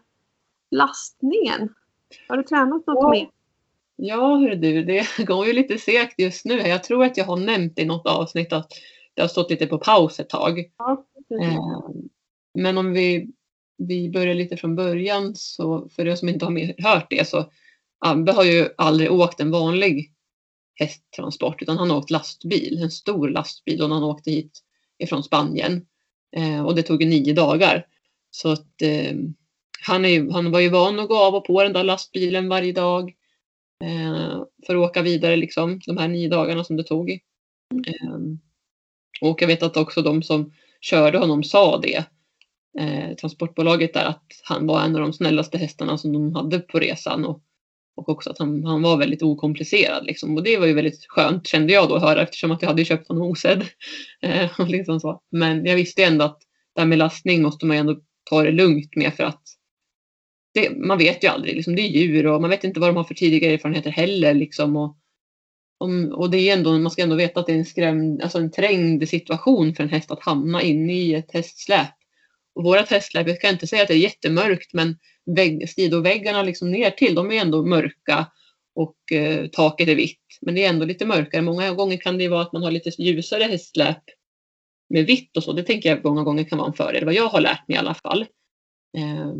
[0.71, 1.73] lastningen?
[2.27, 3.09] Har du tränat något Ja.
[3.11, 3.29] mer?
[3.95, 6.53] Ja, hur du, det går ju lite segt just nu.
[6.59, 8.71] Jag tror att jag har nämnt i något avsnitt att
[9.13, 10.71] det har stått lite på paus ett tag.
[10.77, 11.05] Ja.
[11.41, 11.57] Eh,
[12.53, 13.29] Men om vi,
[13.77, 17.51] vi börjar lite från början så för er som inte har hört det så
[18.05, 20.13] Abbe har ju aldrig åkt en vanlig
[20.75, 24.59] hästtransport utan han har åkt lastbil, en stor lastbil och han åkte hit
[24.97, 25.85] ifrån Spanien.
[26.35, 27.85] Eh, och det tog ju nio dagar.
[28.31, 29.15] Så att eh,
[29.81, 32.73] han, är, han var ju van att gå av och på den där lastbilen varje
[32.73, 33.13] dag.
[33.83, 37.11] Eh, för att åka vidare liksom de här nio dagarna som det tog.
[37.87, 38.19] Eh,
[39.21, 42.05] och jag vet att också de som körde honom sa det.
[42.79, 46.79] Eh, transportbolaget där att han var en av de snällaste hästarna som de hade på
[46.79, 47.25] resan.
[47.25, 47.43] Och,
[47.99, 50.05] och också att han, han var väldigt okomplicerad.
[50.05, 50.35] Liksom.
[50.35, 52.85] Och det var ju väldigt skönt kände jag då att höra eftersom att jag hade
[52.85, 53.65] köpt honom osedd.
[54.21, 55.21] Eh, liksom så.
[55.31, 56.39] Men jag visste ändå att
[56.75, 57.97] det här med lastning måste man ju ändå
[58.29, 59.41] ta det lugnt med för att
[60.53, 61.55] det, man vet ju aldrig.
[61.55, 64.33] Liksom, det är djur och man vet inte vad de har för tidigare erfarenheter heller.
[64.33, 64.97] Liksom, och,
[65.77, 68.37] om, och det är ändå, man ska ändå veta att det är en, skrämd, alltså
[68.37, 71.98] en trängd situation för en häst att hamna inne i ett hästsläp
[72.63, 74.97] våra vårat hästsläp, jag kan inte säga att det är jättemörkt men
[75.35, 78.27] vägg, sidoväggarna liksom ner till de är ändå mörka
[78.75, 80.19] och eh, taket är vitt.
[80.41, 81.41] Men det är ändå lite mörkare.
[81.41, 84.03] Många gånger kan det vara att man har lite ljusare hästsläp
[84.89, 85.53] med vitt och så.
[85.53, 87.05] Det tänker jag många gånger kan vara en fördel.
[87.05, 88.21] Vad jag har lärt mig i alla fall.
[88.97, 89.33] Eh,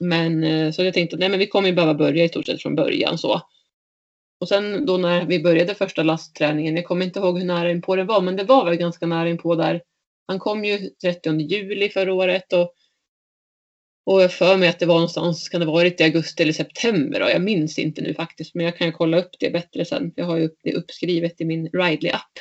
[0.00, 2.74] men eh, så jag tänkte att vi kommer ju behöva börja i stort sett från
[2.74, 3.42] början så.
[4.40, 7.96] Och sen då när vi började första lastträningen, jag kommer inte ihåg hur nära inpå
[7.96, 9.82] det var, men det var väl ganska nära inpå där.
[10.26, 12.74] Han kom ju 30 juli förra året och,
[14.06, 17.22] och jag för mig att det var någonstans, kan det varit i augusti eller september
[17.22, 20.12] Och Jag minns inte nu faktiskt, men jag kan ju kolla upp det bättre sen.
[20.16, 22.32] Jag har ju det uppskrivet i min Ridley-app.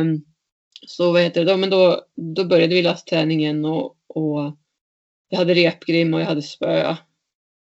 [0.00, 0.24] um,
[0.86, 4.56] så vad heter det, då, men då, då började vi lastträningen och, och
[5.28, 6.96] jag hade repgrim och jag hade spö.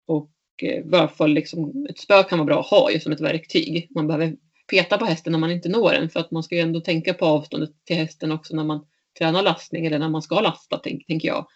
[0.07, 0.31] Och
[0.62, 3.88] eh, varför liksom, ett spö kan vara bra att ha ju som ett verktyg.
[3.90, 4.37] Man behöver
[4.72, 7.14] peta på hästen när man inte når den för att man ska ju ändå tänka
[7.14, 8.87] på avståndet till hästen också när man
[9.18, 11.46] tränar lastning eller när man ska lasta tänk, tänker jag.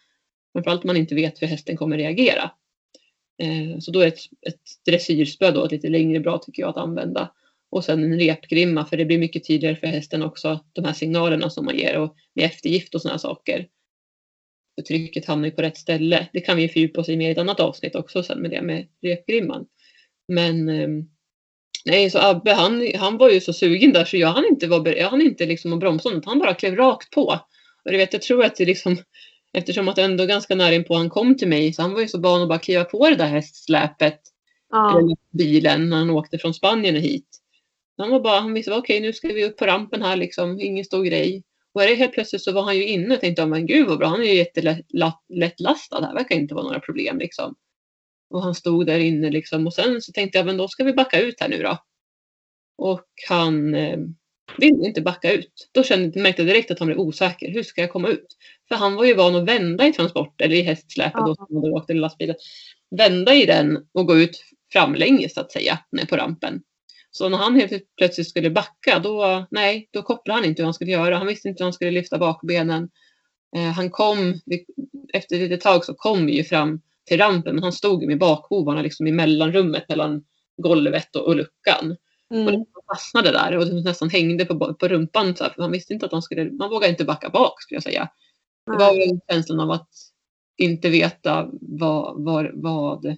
[0.52, 2.50] Framförallt om man inte vet hur hästen kommer reagera.
[3.42, 6.76] Eh, så då är ett, ett dressyrspö då ett lite längre bra tycker jag att
[6.76, 7.32] använda.
[7.70, 11.50] Och sen en repgrimma för det blir mycket tydligare för hästen också de här signalerna
[11.50, 13.66] som man ger och med eftergift och sådana saker
[14.76, 16.28] för trycket hamnar ju på rätt ställe.
[16.32, 18.62] Det kan vi fördjupa oss i mer i ett annat avsnitt också sen med det
[18.62, 19.66] med repgrimman.
[20.28, 21.08] Men ehm,
[21.84, 24.86] nej, så Abbe han, han var ju så sugen där så jag hann inte, var,
[24.86, 26.22] jag hann inte liksom att bromsa honom.
[26.26, 27.38] Han bara klev rakt på.
[27.84, 28.96] Och du vet, jag tror att det liksom
[29.52, 32.08] eftersom att ändå ganska nära in på han kom till mig så han var ju
[32.08, 34.20] så van att bara kliva på det där hästsläpet.
[34.70, 34.98] Ja.
[34.98, 37.28] Eller bilen när han åkte från Spanien och hit.
[37.98, 40.60] Han var bara, han visste okej okay, nu ska vi upp på rampen här liksom,
[40.60, 41.42] ingen stor grej.
[41.74, 43.98] Och är det helt plötsligt så var han ju inne och tänkte, men gud vad
[43.98, 47.54] bra, han är ju jättelättlastad, det här verkar inte vara några problem liksom.
[48.30, 50.92] Och han stod där inne liksom och sen så tänkte jag, men då ska vi
[50.92, 51.78] backa ut här nu då.
[52.78, 53.98] Och han eh,
[54.58, 55.68] ville inte backa ut.
[55.72, 57.52] Då kände, märkte jag direkt att han blev osäker.
[57.52, 58.36] Hur ska jag komma ut?
[58.68, 61.26] För han var ju van att vända i transport eller i hästsläpet ja.
[61.26, 62.36] då som hade åkt i lastbilen.
[62.90, 66.62] Vända i den och gå ut framlänges så att säga, ner på rampen.
[67.10, 70.74] Så när han helt plötsligt skulle backa, då, nej, då kopplade han inte hur han
[70.74, 71.16] skulle göra.
[71.16, 72.90] Han visste inte hur han skulle lyfta bakbenen.
[73.56, 74.40] Eh, han kom,
[75.12, 78.18] efter ett litet tag så kom vi ju fram till rampen, men han stod med
[78.18, 80.24] bakhovarna liksom i mellanrummet mellan
[80.56, 81.96] golvet och, och luckan.
[82.34, 82.46] Mm.
[82.46, 85.36] Och det fastnade där och det nästan hängde på, på rumpan.
[85.36, 87.76] Så här, för han visste inte att han skulle, man vågade inte backa bak skulle
[87.76, 88.08] jag säga.
[88.66, 89.90] Det var väl känslan av att
[90.56, 93.16] inte veta vad, vad, vad,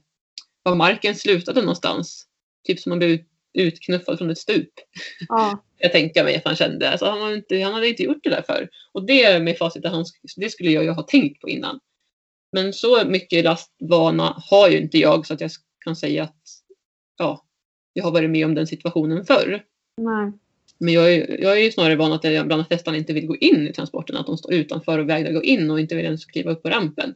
[0.62, 2.26] vad marken slutade någonstans.
[2.66, 3.18] Typ som man blev
[3.52, 4.72] utknuffad från ett stup.
[5.28, 5.64] Ja.
[5.78, 6.90] jag tänker mig att han kände.
[6.90, 8.68] Alltså, han, inte, han hade inte gjort det där förr.
[8.92, 10.04] Och det med facit han,
[10.36, 11.80] det skulle jag ju ha tänkt på innan.
[12.52, 15.50] Men så mycket lastvana har ju inte jag så att jag
[15.84, 16.42] kan säga att
[17.16, 17.44] ja,
[17.92, 19.64] jag har varit med om den situationen förr.
[19.96, 20.32] Nej.
[20.78, 23.36] Men jag är, jag är ju snarare van att jag bland hästarna inte vill gå
[23.36, 26.24] in i transporten, att de står utanför och vägrar gå in och inte vill ens
[26.24, 27.14] kliva upp på rampen.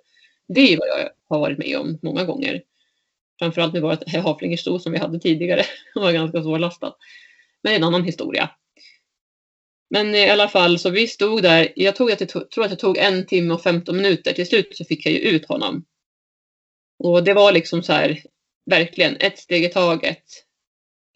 [0.49, 2.63] Det är vad jag har varit med om många gånger.
[3.39, 5.63] Framförallt med vårt haflingersto som vi hade tidigare.
[5.95, 6.97] Det var ganska svårlastat.
[7.63, 8.51] Men en annan historia.
[9.93, 11.73] Men i alla fall så vi stod där.
[11.77, 14.33] Jag tog tog, tror att det tog en timme och 15 minuter.
[14.33, 15.85] Till slut så fick jag ju ut honom.
[16.99, 18.23] Och det var liksom så här
[18.67, 20.23] verkligen ett steg i taget.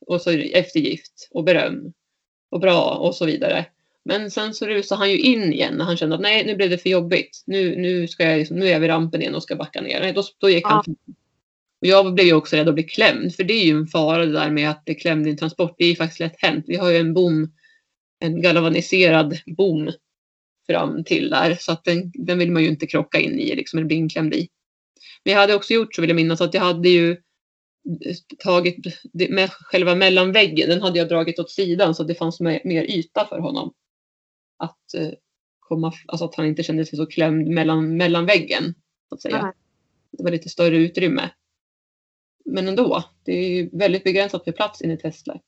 [0.06, 1.92] Och så eftergift och beröm
[2.50, 3.66] och bra och så vidare.
[4.04, 6.70] Men sen så rusade han ju in igen när han kände att nej, nu blev
[6.70, 7.42] det för jobbigt.
[7.46, 10.00] Nu, nu, ska jag, liksom, nu är jag vid rampen igen och ska backa ner.
[10.00, 10.68] Nej, då, då gick ja.
[10.68, 10.96] han
[11.80, 14.26] och jag blev ju också rädd att bli klämd, för det är ju en fara
[14.26, 15.74] det där med att bli klämd i en transport.
[15.78, 16.64] Det är ju faktiskt lätt hänt.
[16.68, 17.52] Vi har ju en bom,
[18.18, 19.92] en galvaniserad bom
[20.66, 23.78] fram till där, så att den, den vill man ju inte krocka in i liksom,
[23.78, 24.48] eller bli inklämd i.
[25.24, 27.16] Men jag hade också gjort så vill jag minnas att jag hade ju
[28.38, 32.60] tagit med själva mellanväggen, den hade jag dragit åt sidan så att det fanns mer,
[32.64, 33.72] mer yta för honom.
[34.56, 35.10] Att eh,
[35.60, 38.74] komma, alltså att han inte kände sig så klämd mellan, mellan väggen.
[39.08, 39.54] Så att säga.
[40.10, 41.30] Det var lite större utrymme.
[42.44, 43.04] men ändå.
[43.24, 45.42] Det är väldigt begränsat för plats in i testsläpp.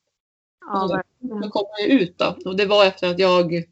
[0.73, 1.51] Ja, verkligen.
[1.51, 2.37] kom jag ut då.
[2.45, 3.65] Och det var efter att jag,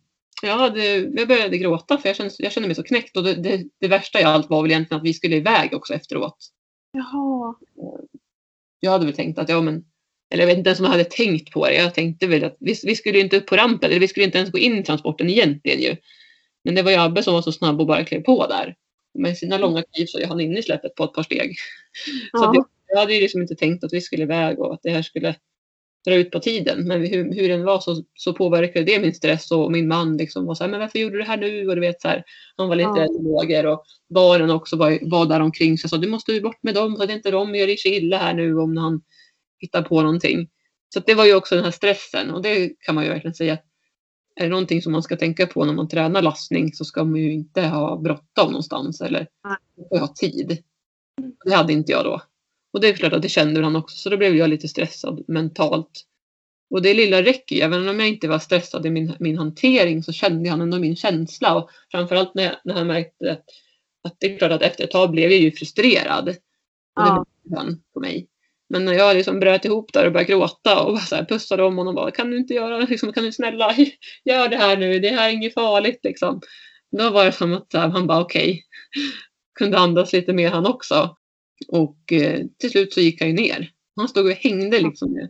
[0.43, 3.17] jag, hade, jag började gråta för jag kände, jag kände mig så knäckt.
[3.17, 5.95] Och det, det, det värsta i allt var väl egentligen att vi skulle iväg också
[5.95, 6.37] efteråt.
[6.93, 7.55] Jaha.
[8.81, 9.85] Jag hade väl tänkt att, ja men,
[10.31, 11.75] eller jag vet inte ens om jag hade tänkt på det.
[11.75, 14.27] Jag tänkte väl att vi, vi skulle ju inte upp på rampen, eller vi skulle
[14.27, 15.97] inte ens gå in i transporten egentligen ju.
[16.65, 18.77] Men det var ju Abbe som var så snabb och bara klev på där.
[19.15, 21.57] Med sina långa kliv så är han inne i släppet på ett par steg.
[22.33, 22.53] Så Ja.
[22.55, 25.03] jag, jag hade ju liksom inte tänkt att vi skulle iväg och att det här
[25.03, 25.37] skulle
[26.07, 26.89] dra ut på tiden.
[26.89, 30.47] Men hur, hur den var så, så påverkade det min stress och min man liksom
[30.47, 31.69] var så här, men varför gjorde du det här nu?
[31.69, 32.25] Och du vet så här,
[32.57, 33.57] han var lite Ja.
[33.59, 35.79] rädd och barnen också var, var där omkring.
[35.79, 37.97] Så jag sa, du måste ju bort med dem så att inte de gör sig
[37.97, 39.03] illa här nu om han
[39.59, 40.49] hittar på någonting.
[40.95, 43.59] Så det var ju också den här stressen och det kan man ju verkligen säga.
[44.37, 47.21] Är det någonting som man ska tänka på när man tränar lastning så ska man
[47.21, 49.27] ju inte ha bråttom någonstans eller
[49.91, 50.63] ha tid.
[51.45, 52.23] Det hade inte jag då.
[52.77, 55.25] Och det är klart att det kände han också så då blev jag lite stressad
[55.29, 55.91] mentalt.
[56.71, 57.65] Och det lilla räcker.
[57.65, 60.97] Även om jag inte var stressad i min, min hantering så kände han ändå min
[60.97, 61.55] känsla.
[61.55, 63.45] Och framförallt när, jag- när han märkte att,
[64.05, 66.29] att det är klart att efter ett tag blev jag ju frustrerad.
[66.29, 66.41] Och det
[66.97, 67.25] Ja.
[67.45, 68.29] blev han på mig.
[68.69, 71.63] Men när jag liksom bröt ihop där och började gråta och bara så här pussade
[71.63, 73.75] om honom och bara kan du inte göra liksom, kan du snälla
[74.25, 76.41] gör det här nu, det här är inget farligt liksom.
[76.99, 78.63] Då var det som att här, han bara okej.
[79.59, 81.17] Kunde andas lite mer han också.
[81.69, 83.73] Och eh, till slut så gick han ju ner.
[83.97, 85.29] Han stod och hängde liksom med,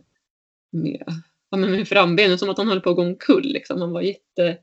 [0.71, 1.03] med,
[1.49, 3.47] ja, med frambenen som att han höll på att gå omkull.
[3.47, 3.81] Liksom.
[3.81, 4.57] Han var jätte,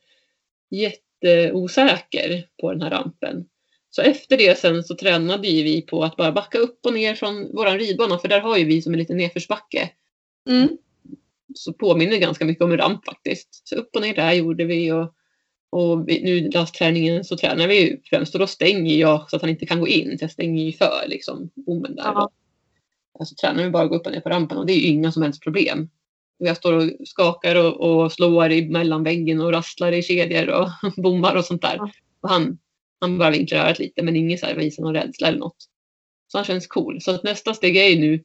[0.71, 3.47] jätteosäker på den här rampen.
[3.91, 7.15] Så efter det sen så tränade ju vi på att bara backa upp och ner
[7.15, 9.91] från våran ridbana för där har ju vi som en liten nedförsbacke.
[10.49, 10.69] Mm.
[11.55, 13.69] Så påminner ganska mycket om en ramp faktiskt.
[13.69, 15.15] Så upp och ner där gjorde vi och,
[15.75, 19.51] och nu lastträningen så tränar vi ju främst och då stänger jag så att han
[19.51, 20.19] inte kan gå in.
[20.19, 22.05] Så jag stänger ju för liksom bommen där.
[22.05, 22.31] Ja.
[23.19, 24.87] Alltså tränar vi bara att gå upp och ner på rampen och det är ju
[24.87, 25.89] inga som helst problem.
[26.39, 30.69] Jag står och skakar och, och slår i mellan väggen och rasslar i kedjor och
[31.03, 31.77] bommar och sånt där.
[31.77, 31.91] Ja.
[32.21, 32.59] Och han,
[33.01, 35.69] han bara vinklar örat lite men ingen så här visar någon rädsla eller något.
[36.29, 37.01] Så han känns cool.
[37.01, 38.25] Så att nästa steg är ju nu,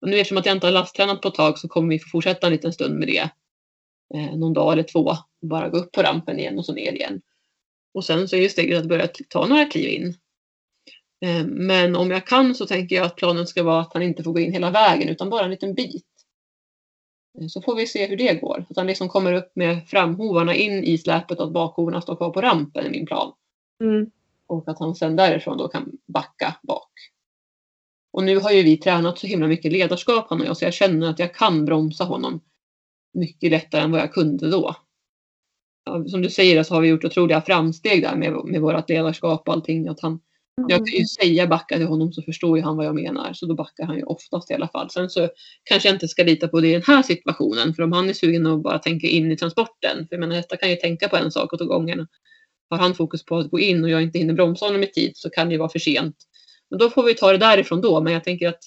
[0.00, 2.08] och nu eftersom att jag inte har lasttränat på ett tag så kommer vi få
[2.08, 3.30] fortsätta en liten stund med det.
[4.14, 5.12] Eh, någon dag eller två.
[5.40, 7.22] Bara gå upp på rampen igen och så ner igen.
[7.94, 10.14] Och sen så är ju steget att börja ta några kliv in.
[11.24, 14.22] Eh, Men om jag kan så tänker jag att planen ska vara att han inte
[14.22, 16.06] får gå in hela vägen utan bara en liten bit.
[17.40, 18.66] Eh, Så får vi se hur det går.
[18.70, 22.30] Att han liksom kommer upp med framhovarna in i släpet och att bakhovarna står kvar
[22.30, 23.32] på rampen är min plan.
[23.84, 24.10] Mm.
[24.46, 26.90] Och att han sen därifrån då kan backa bak.
[28.12, 30.74] Och nu har ju vi tränat så himla mycket ledarskap han och jag så jag
[30.74, 32.40] känner att jag kan bromsa honom
[33.16, 34.76] mycket lättare än vad jag kunde då.
[36.06, 39.54] Som du säger så har vi gjort otroliga framsteg där med, med vårt ledarskap och
[39.54, 39.88] allting.
[39.88, 40.20] Att han,
[40.68, 43.32] jag kan ju säga backa till honom så förstår ju han vad jag menar.
[43.32, 44.90] Så då backar han ju oftast i alla fall.
[44.90, 45.28] Sen så
[45.64, 47.74] kanske jag inte ska lita på det i den här situationen.
[47.74, 49.96] För om han är sugen att bara tänka in i transporten.
[49.96, 52.06] För jag menar hästar kan ju tänka på en sak åt gången.
[52.70, 55.12] Har han fokus på att gå in och jag inte hinner bromsa honom i tid
[55.14, 56.16] så kan det ju vara för sent.
[56.70, 58.00] Men då får vi ta det därifrån då.
[58.00, 58.62] Men jag tänker att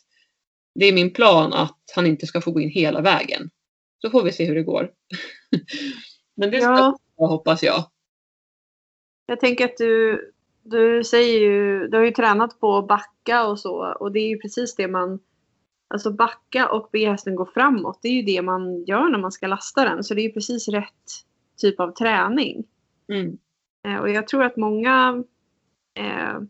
[0.76, 3.50] det är min plan att han inte ska få gå in hela vägen.
[4.02, 4.92] Så får vi se hur det går.
[6.36, 7.84] Men det ska Ja, jag hoppas jag.
[9.26, 10.22] jag tänker att du,
[10.64, 14.30] du säger ju, du har ju tränat på att backa och så och det är
[14.30, 15.20] ju precis det man,
[15.88, 19.32] alltså backa och be hästen gå framåt, det är ju det man gör när man
[19.32, 20.04] ska lasta den.
[20.04, 21.26] Så det är ju precis rätt
[21.58, 22.64] typ av träning.
[23.08, 23.38] Mm.
[23.88, 25.24] Eh, och jag tror att många,
[25.94, 26.42] eh,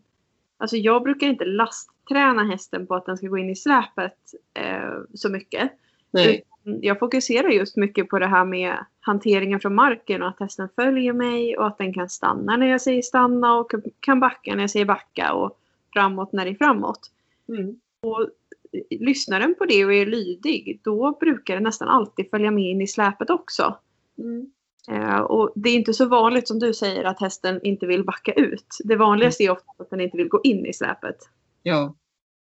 [0.58, 4.18] alltså jag brukar inte lastträna hästen på att den ska gå in i släpet
[4.54, 5.72] eh, så mycket.
[6.10, 6.44] Nej.
[6.62, 11.12] Jag fokuserar just mycket på det här med hanteringen från marken och att hästen följer
[11.12, 14.70] mig och att den kan stanna när jag säger stanna och kan backa när jag
[14.70, 15.58] säger backa och
[15.92, 17.10] framåt när det är framåt.
[17.48, 17.76] Mm.
[18.90, 22.80] Lyssnar den på det och är lydig då brukar den nästan alltid följa med in
[22.80, 23.78] i släpet också.
[24.18, 24.50] Mm.
[24.88, 28.32] Eh, och det är inte så vanligt som du säger att hästen inte vill backa
[28.32, 28.78] ut.
[28.84, 31.16] Det vanligaste är ofta att den inte vill gå in i släpet.
[31.62, 31.94] Ja.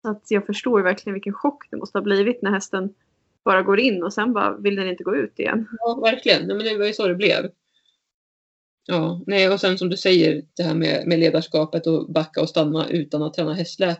[0.02, 2.94] Så att jag förstår verkligen vilken chock det måste ha blivit när hästen
[3.44, 5.68] bara går in och sen bara vill den inte gå ut igen.
[5.78, 6.46] Ja, verkligen.
[6.46, 7.50] Nej, men det var ju så det blev.
[8.86, 12.48] Ja, nej, och sen som du säger, det här med, med ledarskapet och backa och
[12.48, 13.98] stanna utan att träna hästsläp.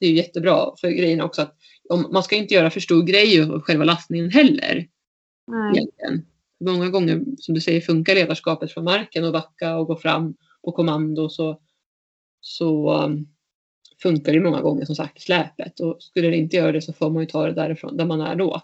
[0.00, 0.72] Det är ju jättebra.
[0.80, 1.56] För grejen är också att
[1.88, 4.88] om, man ska inte göra för stor grej av själva lastningen heller.
[5.46, 5.72] Nej.
[5.76, 6.26] Egentligen.
[6.64, 10.72] Många gånger, som du säger, funkar ledarskapet från marken och backa och gå fram på
[10.72, 11.60] kommando så,
[12.40, 13.28] så um,
[14.02, 15.80] funkar det många gånger som sagt släpet.
[15.80, 18.20] Och skulle det inte göra det så får man ju ta det därifrån, där man
[18.20, 18.62] är då.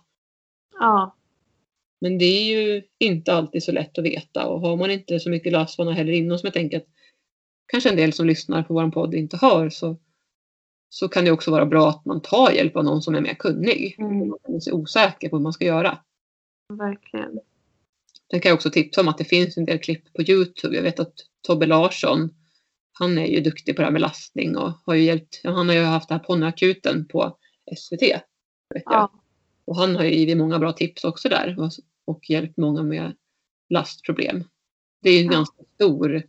[0.78, 1.16] Ja.
[2.00, 5.30] Men det är ju inte alltid så lätt att veta och har man inte så
[5.30, 6.86] mycket lastvana heller inom som jag tänker att
[7.66, 9.96] kanske en del som lyssnar på vår podd inte har så
[10.88, 13.34] så kan det också vara bra att man tar hjälp av någon som är mer
[13.34, 13.94] kunnig.
[13.98, 14.28] Mm.
[14.28, 15.98] Man är osäker på hur man ska göra.
[16.68, 17.40] Verkligen.
[18.30, 20.76] Sen kan jag också tipsa om att det finns en del klipp på Youtube.
[20.76, 21.14] Jag vet att
[21.46, 22.30] Tobbe Larsson,
[22.92, 25.74] han är ju duktig på det här med lastning och har ju hjälpt, han har
[25.74, 27.38] ju haft det här ponnyakuten på
[27.76, 28.02] SVT.
[28.74, 29.10] Vet jag.
[29.68, 31.70] Och han har ju givit många bra tips också där och,
[32.04, 33.16] och hjälpt många med
[33.68, 34.44] lastproblem.
[35.02, 35.38] Det är ju ett Ja.
[35.38, 36.22] ganska stor,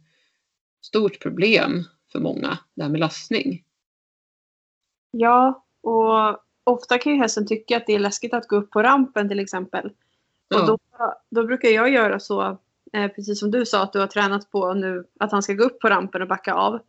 [0.82, 3.64] stort problem för många, det här med lastning.
[5.12, 8.84] Ja, och ofta kan ju hästen tycka att det är läskigt att gå upp på
[8.84, 9.92] rampen till exempel.
[10.48, 10.62] Ja.
[10.62, 10.78] Och då,
[11.30, 12.58] då brukar jag göra så,
[12.94, 15.64] eh, precis som du sa att du har tränat på nu, att han ska gå
[15.64, 16.80] upp på rampen och backa av.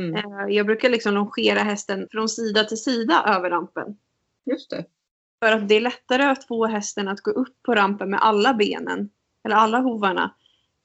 [0.00, 3.96] Mm, Eh, jag brukar liksom longera hästen från sida till sida över rampen.
[4.44, 4.84] just det.
[5.42, 8.54] För att det är lättare att få hästen att gå upp på rampen med alla
[8.54, 9.10] benen,
[9.44, 10.34] eller alla hovarna,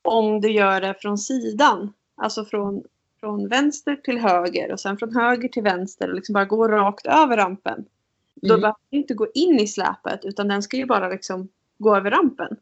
[0.01, 1.93] om du gör det från sidan.
[2.15, 2.83] Alltså från,
[3.19, 7.05] från vänster till höger och sen från höger till vänster och liksom bara gå rakt
[7.05, 7.85] över rampen.
[8.35, 11.49] Då Mm, behöver du inte gå in i släpet utan den ska ju bara liksom
[11.77, 12.57] gå över rampen.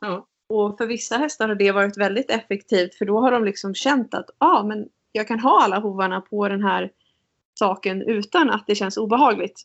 [0.00, 0.26] ja.
[0.46, 4.14] Och för vissa hästar har det varit väldigt effektivt för då har de liksom känt
[4.14, 6.90] att ah, men jag kan ha alla hovarna på den här
[7.54, 9.62] saken utan att det känns obehagligt.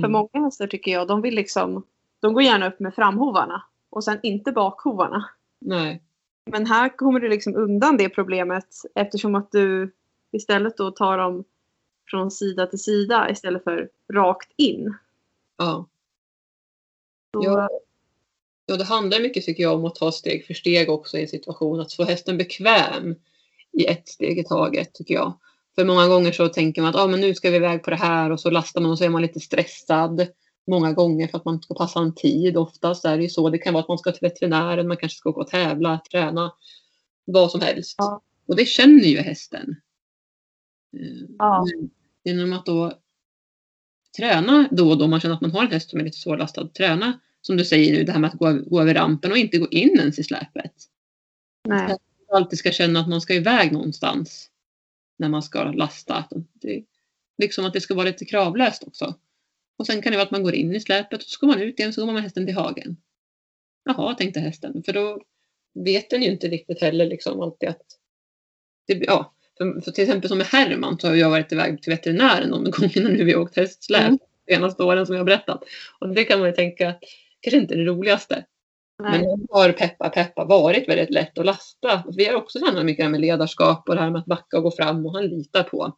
[0.00, 0.12] För Mm.
[0.12, 1.82] många hästar tycker jag, de vill liksom,
[2.20, 5.30] de går gärna upp med framhovarna och sen inte bakhovarna.
[5.60, 6.02] Nej.
[6.50, 9.94] Men här kommer du liksom undan det problemet eftersom att du
[10.32, 11.44] istället då tar dem
[12.10, 14.94] från sida till sida istället för rakt in.
[15.56, 15.86] Ja.
[17.34, 17.68] Så, Ja.
[18.70, 21.28] Ja, det handlar mycket tycker jag om att ta steg för steg också i en
[21.28, 21.80] situation.
[21.80, 23.14] Att få hästen bekväm
[23.72, 25.32] i ett steg i taget tycker jag.
[25.78, 27.96] För många gånger så tänker man att ah, men nu ska vi iväg på det
[27.96, 30.26] här och så lastar man och så är man lite stressad.
[30.66, 32.56] Många gånger för att man ska passa en tid.
[32.56, 33.50] Oftast är det ju så.
[33.50, 36.52] Det kan vara att man ska till veterinären, man kanske ska åka och tävla, träna.
[37.24, 37.94] Vad som helst.
[37.98, 38.22] Ja.
[38.46, 39.76] Och det känner ju hästen.
[40.96, 41.64] Eh, Ja.
[41.64, 41.90] men
[42.24, 42.92] Genom att då
[44.16, 46.18] träna då och då, om man känner att man har en häst som är lite
[46.18, 49.38] svårlastad, träna som du säger nu, det här med att gå, gå över rampen och
[49.38, 50.72] inte gå in ens i släpet.
[51.68, 51.96] nej.
[52.32, 54.50] Alltid ska känna att man ska iväg någonstans
[55.18, 56.14] när man ska lasta.
[56.14, 56.84] Att Det,
[57.38, 59.14] liksom att det ska vara lite kravlöst också.
[59.78, 61.62] Och sen kan det vara att man går in i släpet och så går man
[61.62, 62.96] ut igen så går man med hästen till hagen.
[63.84, 64.82] Jaha, tänkte hästen.
[64.82, 65.22] För då
[65.74, 67.82] vet den ju inte riktigt heller liksom alltid att...
[68.86, 71.92] Det, ja, för, för till exempel som med Herman så har jag varit iväg till
[71.92, 74.18] veterinären de gångerna nu vi åkt hästsläp Mm.
[74.46, 75.64] de senaste åren som jag har berättat.
[76.00, 76.94] Och det kan man ju tänka
[77.40, 78.44] kanske inte är det roligaste.
[79.02, 82.04] Men det har peppa peppa varit väldigt lätt att lasta.
[82.16, 84.56] Vi har också tränat mycket det här med ledarskap och det här med att backa
[84.56, 85.96] och gå fram och han litar på,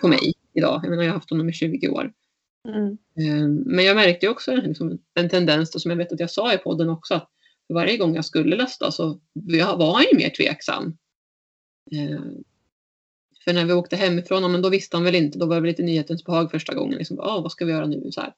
[0.00, 0.80] på mig idag.
[0.82, 2.12] Jag menar jag har haft honom i 20 år.
[2.68, 2.98] Mm.
[3.18, 6.58] Eh, Men jag märkte också liksom en tendens som jag vet att jag sa i
[6.58, 7.30] podden också att
[7.68, 9.20] varje gång jag skulle lasta så
[9.76, 10.96] var han ju mer tveksam.
[11.92, 12.20] Eh,
[13.44, 15.82] För när vi åkte hemifrån, men då visste han väl inte, då var det lite
[15.82, 16.98] nyhetens behag första gången.
[16.98, 18.08] Liksom, ah, vad ska vi göra nu?
[18.12, 18.34] Så här.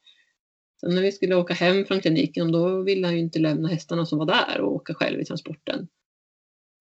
[0.83, 4.05] Sen när vi skulle åka hem från kliniken, då ville han ju inte lämna hästarna
[4.05, 5.87] som var där och åka själv i transporten.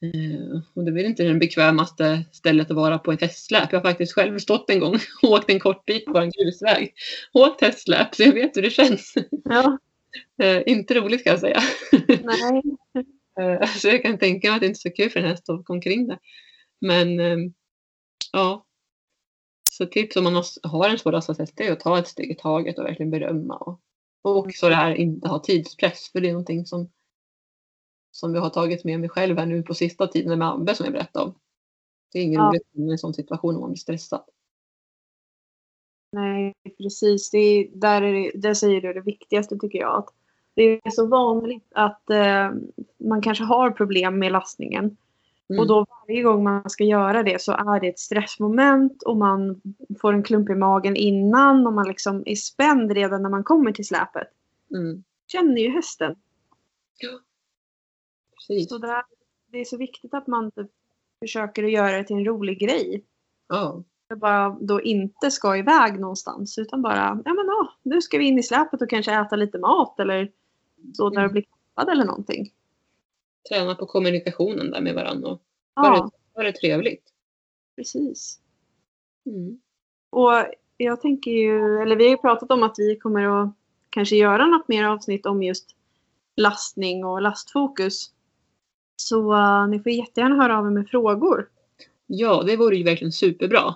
[0.02, 3.72] Eh, och det är väl inte det bekvämaste stället att vara på ett hästsläp.
[3.72, 6.94] Jag har faktiskt själv stått en gång och åkt en kort bit på en grusväg.
[7.32, 9.14] Åkt hästsläp, så jag vet hur det känns.
[9.44, 9.78] Ja,
[10.42, 11.60] Eh, inte roligt kan jag säga.
[12.24, 12.62] nej.
[13.40, 15.50] Eh, så jag kan tänka mig att det inte är så kul för en häst
[15.50, 16.18] att åka omkring där.
[16.80, 17.36] Men eh,
[18.32, 18.66] ja.
[19.64, 22.30] Så tips om man har- har en svår häst det är att ta ett steg
[22.30, 23.56] i taget och verkligen berömma.
[23.56, 23.80] Och,
[24.22, 26.12] och också det här inte ha tidspress.
[26.12, 26.90] För det är någonting som,
[28.10, 30.84] som vi har tagit med mig själv här nu på sista tiden med Abbe som
[30.84, 31.34] jag berättade om.
[32.12, 32.48] Det är ingen Ja.
[32.48, 34.24] roligt i en sån situation om man blir stressad.
[36.12, 37.30] Nej, precis.
[37.30, 39.98] Det är, där, är det, där säger du det viktigaste tycker jag.
[39.98, 40.08] Att
[40.54, 42.50] det är så vanligt att eh,
[42.98, 44.96] man kanske har problem med lastningen.
[45.52, 45.60] Mm.
[45.60, 49.60] Och då varje gång man ska göra det så är det ett stressmoment och man
[50.00, 53.72] får en klump i magen innan och man liksom är spänd redan när man kommer
[53.72, 54.28] till släpet.
[54.74, 55.04] Mm.
[55.26, 56.16] Känner ju hästen.
[58.36, 58.68] Precis.
[58.68, 59.02] Så där,
[59.52, 60.70] det är så viktigt att man typ
[61.20, 63.04] försöker att göra det till en rolig grej.
[63.48, 63.82] Ja.
[64.08, 68.24] Jag bara då inte ska iväg någonstans utan bara, ja men ja, nu ska vi
[68.24, 70.32] in i släpet och kanske äta lite mat eller
[70.94, 71.32] så när det Mm.
[71.32, 72.52] blir klappad eller någonting.
[73.48, 75.42] Träna på kommunikationen där med varandra och
[75.74, 77.04] Ja, det, ha det trevligt.
[77.76, 78.38] precis.
[79.26, 79.60] Mm.
[80.10, 80.32] Och
[80.76, 83.54] jag tänker ju, eller vi har ju pratat om att vi kommer att
[83.90, 85.76] kanske göra något mer avsnitt om just
[86.36, 88.10] lastning och lastfokus.
[88.96, 91.48] Så uh, ni får jättegärna höra av er med frågor.
[92.06, 93.74] Ja, det vore ju verkligen superbra.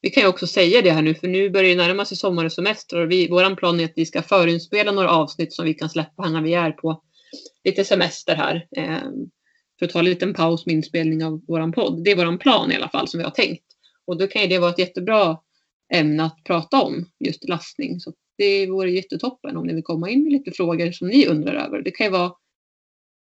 [0.00, 2.44] Vi kan ju också säga det här nu, för nu börjar det närma sig sommar
[2.44, 5.74] och semester och vi, våran plan är att vi ska förinspela några avsnitt som vi
[5.74, 7.02] kan släppa här när vi är på
[7.64, 8.68] lite semester här.
[8.76, 9.10] Eh,
[9.78, 12.04] för att ta en liten paus med inspelning av våran podd.
[12.04, 13.64] Det är våran plan i alla fall som vi har tänkt.
[14.04, 15.38] Och då kan ju det vara ett jättebra
[15.94, 18.00] ämne att prata om, just lastning.
[18.00, 21.54] Så det vore jättetoppen om ni vill komma in med lite frågor som ni undrar
[21.54, 21.82] över.
[21.82, 22.32] Det kan ju vara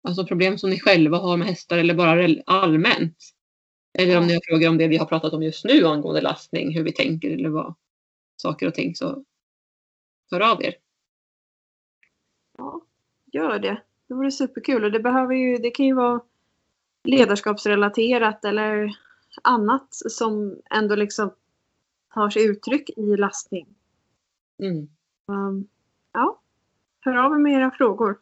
[0.03, 3.17] alltså problem som ni själva har med hästar eller bara allmänt.
[3.93, 6.75] Eller om ni har frågor om det vi har pratat om just nu angående lastning,
[6.75, 7.75] hur vi tänker eller vad
[8.35, 9.25] saker och ting så
[10.31, 10.75] hör av er.
[12.57, 12.81] Ja,
[13.31, 13.81] gör det.
[14.11, 16.21] Det vore superkul och det behöver ju, det kan ju vara
[17.03, 18.97] ledarskapsrelaterat eller
[19.43, 21.33] annat som ändå liksom
[22.13, 23.75] tar sig uttryck i lastning.
[24.59, 24.89] Mm.
[25.25, 25.67] Um,
[26.13, 26.41] ja,
[26.99, 28.19] hör av er med era frågor.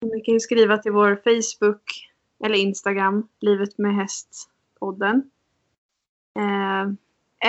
[0.00, 2.10] Ni kan ju skriva till vår Facebook
[2.44, 5.30] eller Instagram, Livet med häst-podden.
[6.36, 6.88] Eh,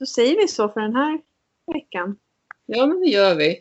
[0.00, 1.20] Då säger vi så för den här
[1.72, 2.16] veckan.
[2.66, 3.60] Ja, men det gör vi.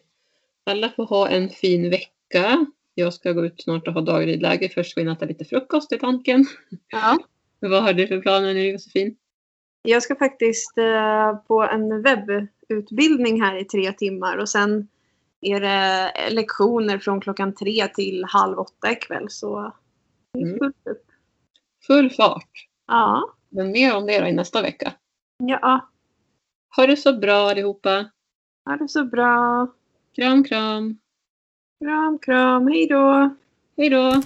[0.64, 2.66] Alla får ha en fin vecka.
[2.94, 4.70] Jag ska gå ut snart och ha dagridläger.
[4.70, 6.46] Först in och äta lite frukost i tanken.
[6.90, 7.18] Ja.
[7.60, 9.16] Vad har du för planer nu Josefin?
[9.82, 14.88] Jag ska faktiskt eh, på en webbutbildning här i tre timmar och sen
[15.42, 19.26] är det lektioner från klockan tre till halv åtta ikväll.
[19.30, 19.74] Så
[20.38, 20.58] Mm.
[20.58, 21.06] fullt upp.
[21.88, 22.50] Full fart.
[22.88, 23.34] Ja.
[23.50, 24.94] Men mer om det då i nästa vecka.
[25.38, 25.90] Ja,
[26.76, 28.09] Ha det så bra allihopa.
[28.65, 29.67] ha det så bra.
[30.15, 30.99] Kram, kram.
[31.84, 32.67] Kram, kram.
[32.67, 33.30] Hej då.
[33.78, 34.22] Hej då.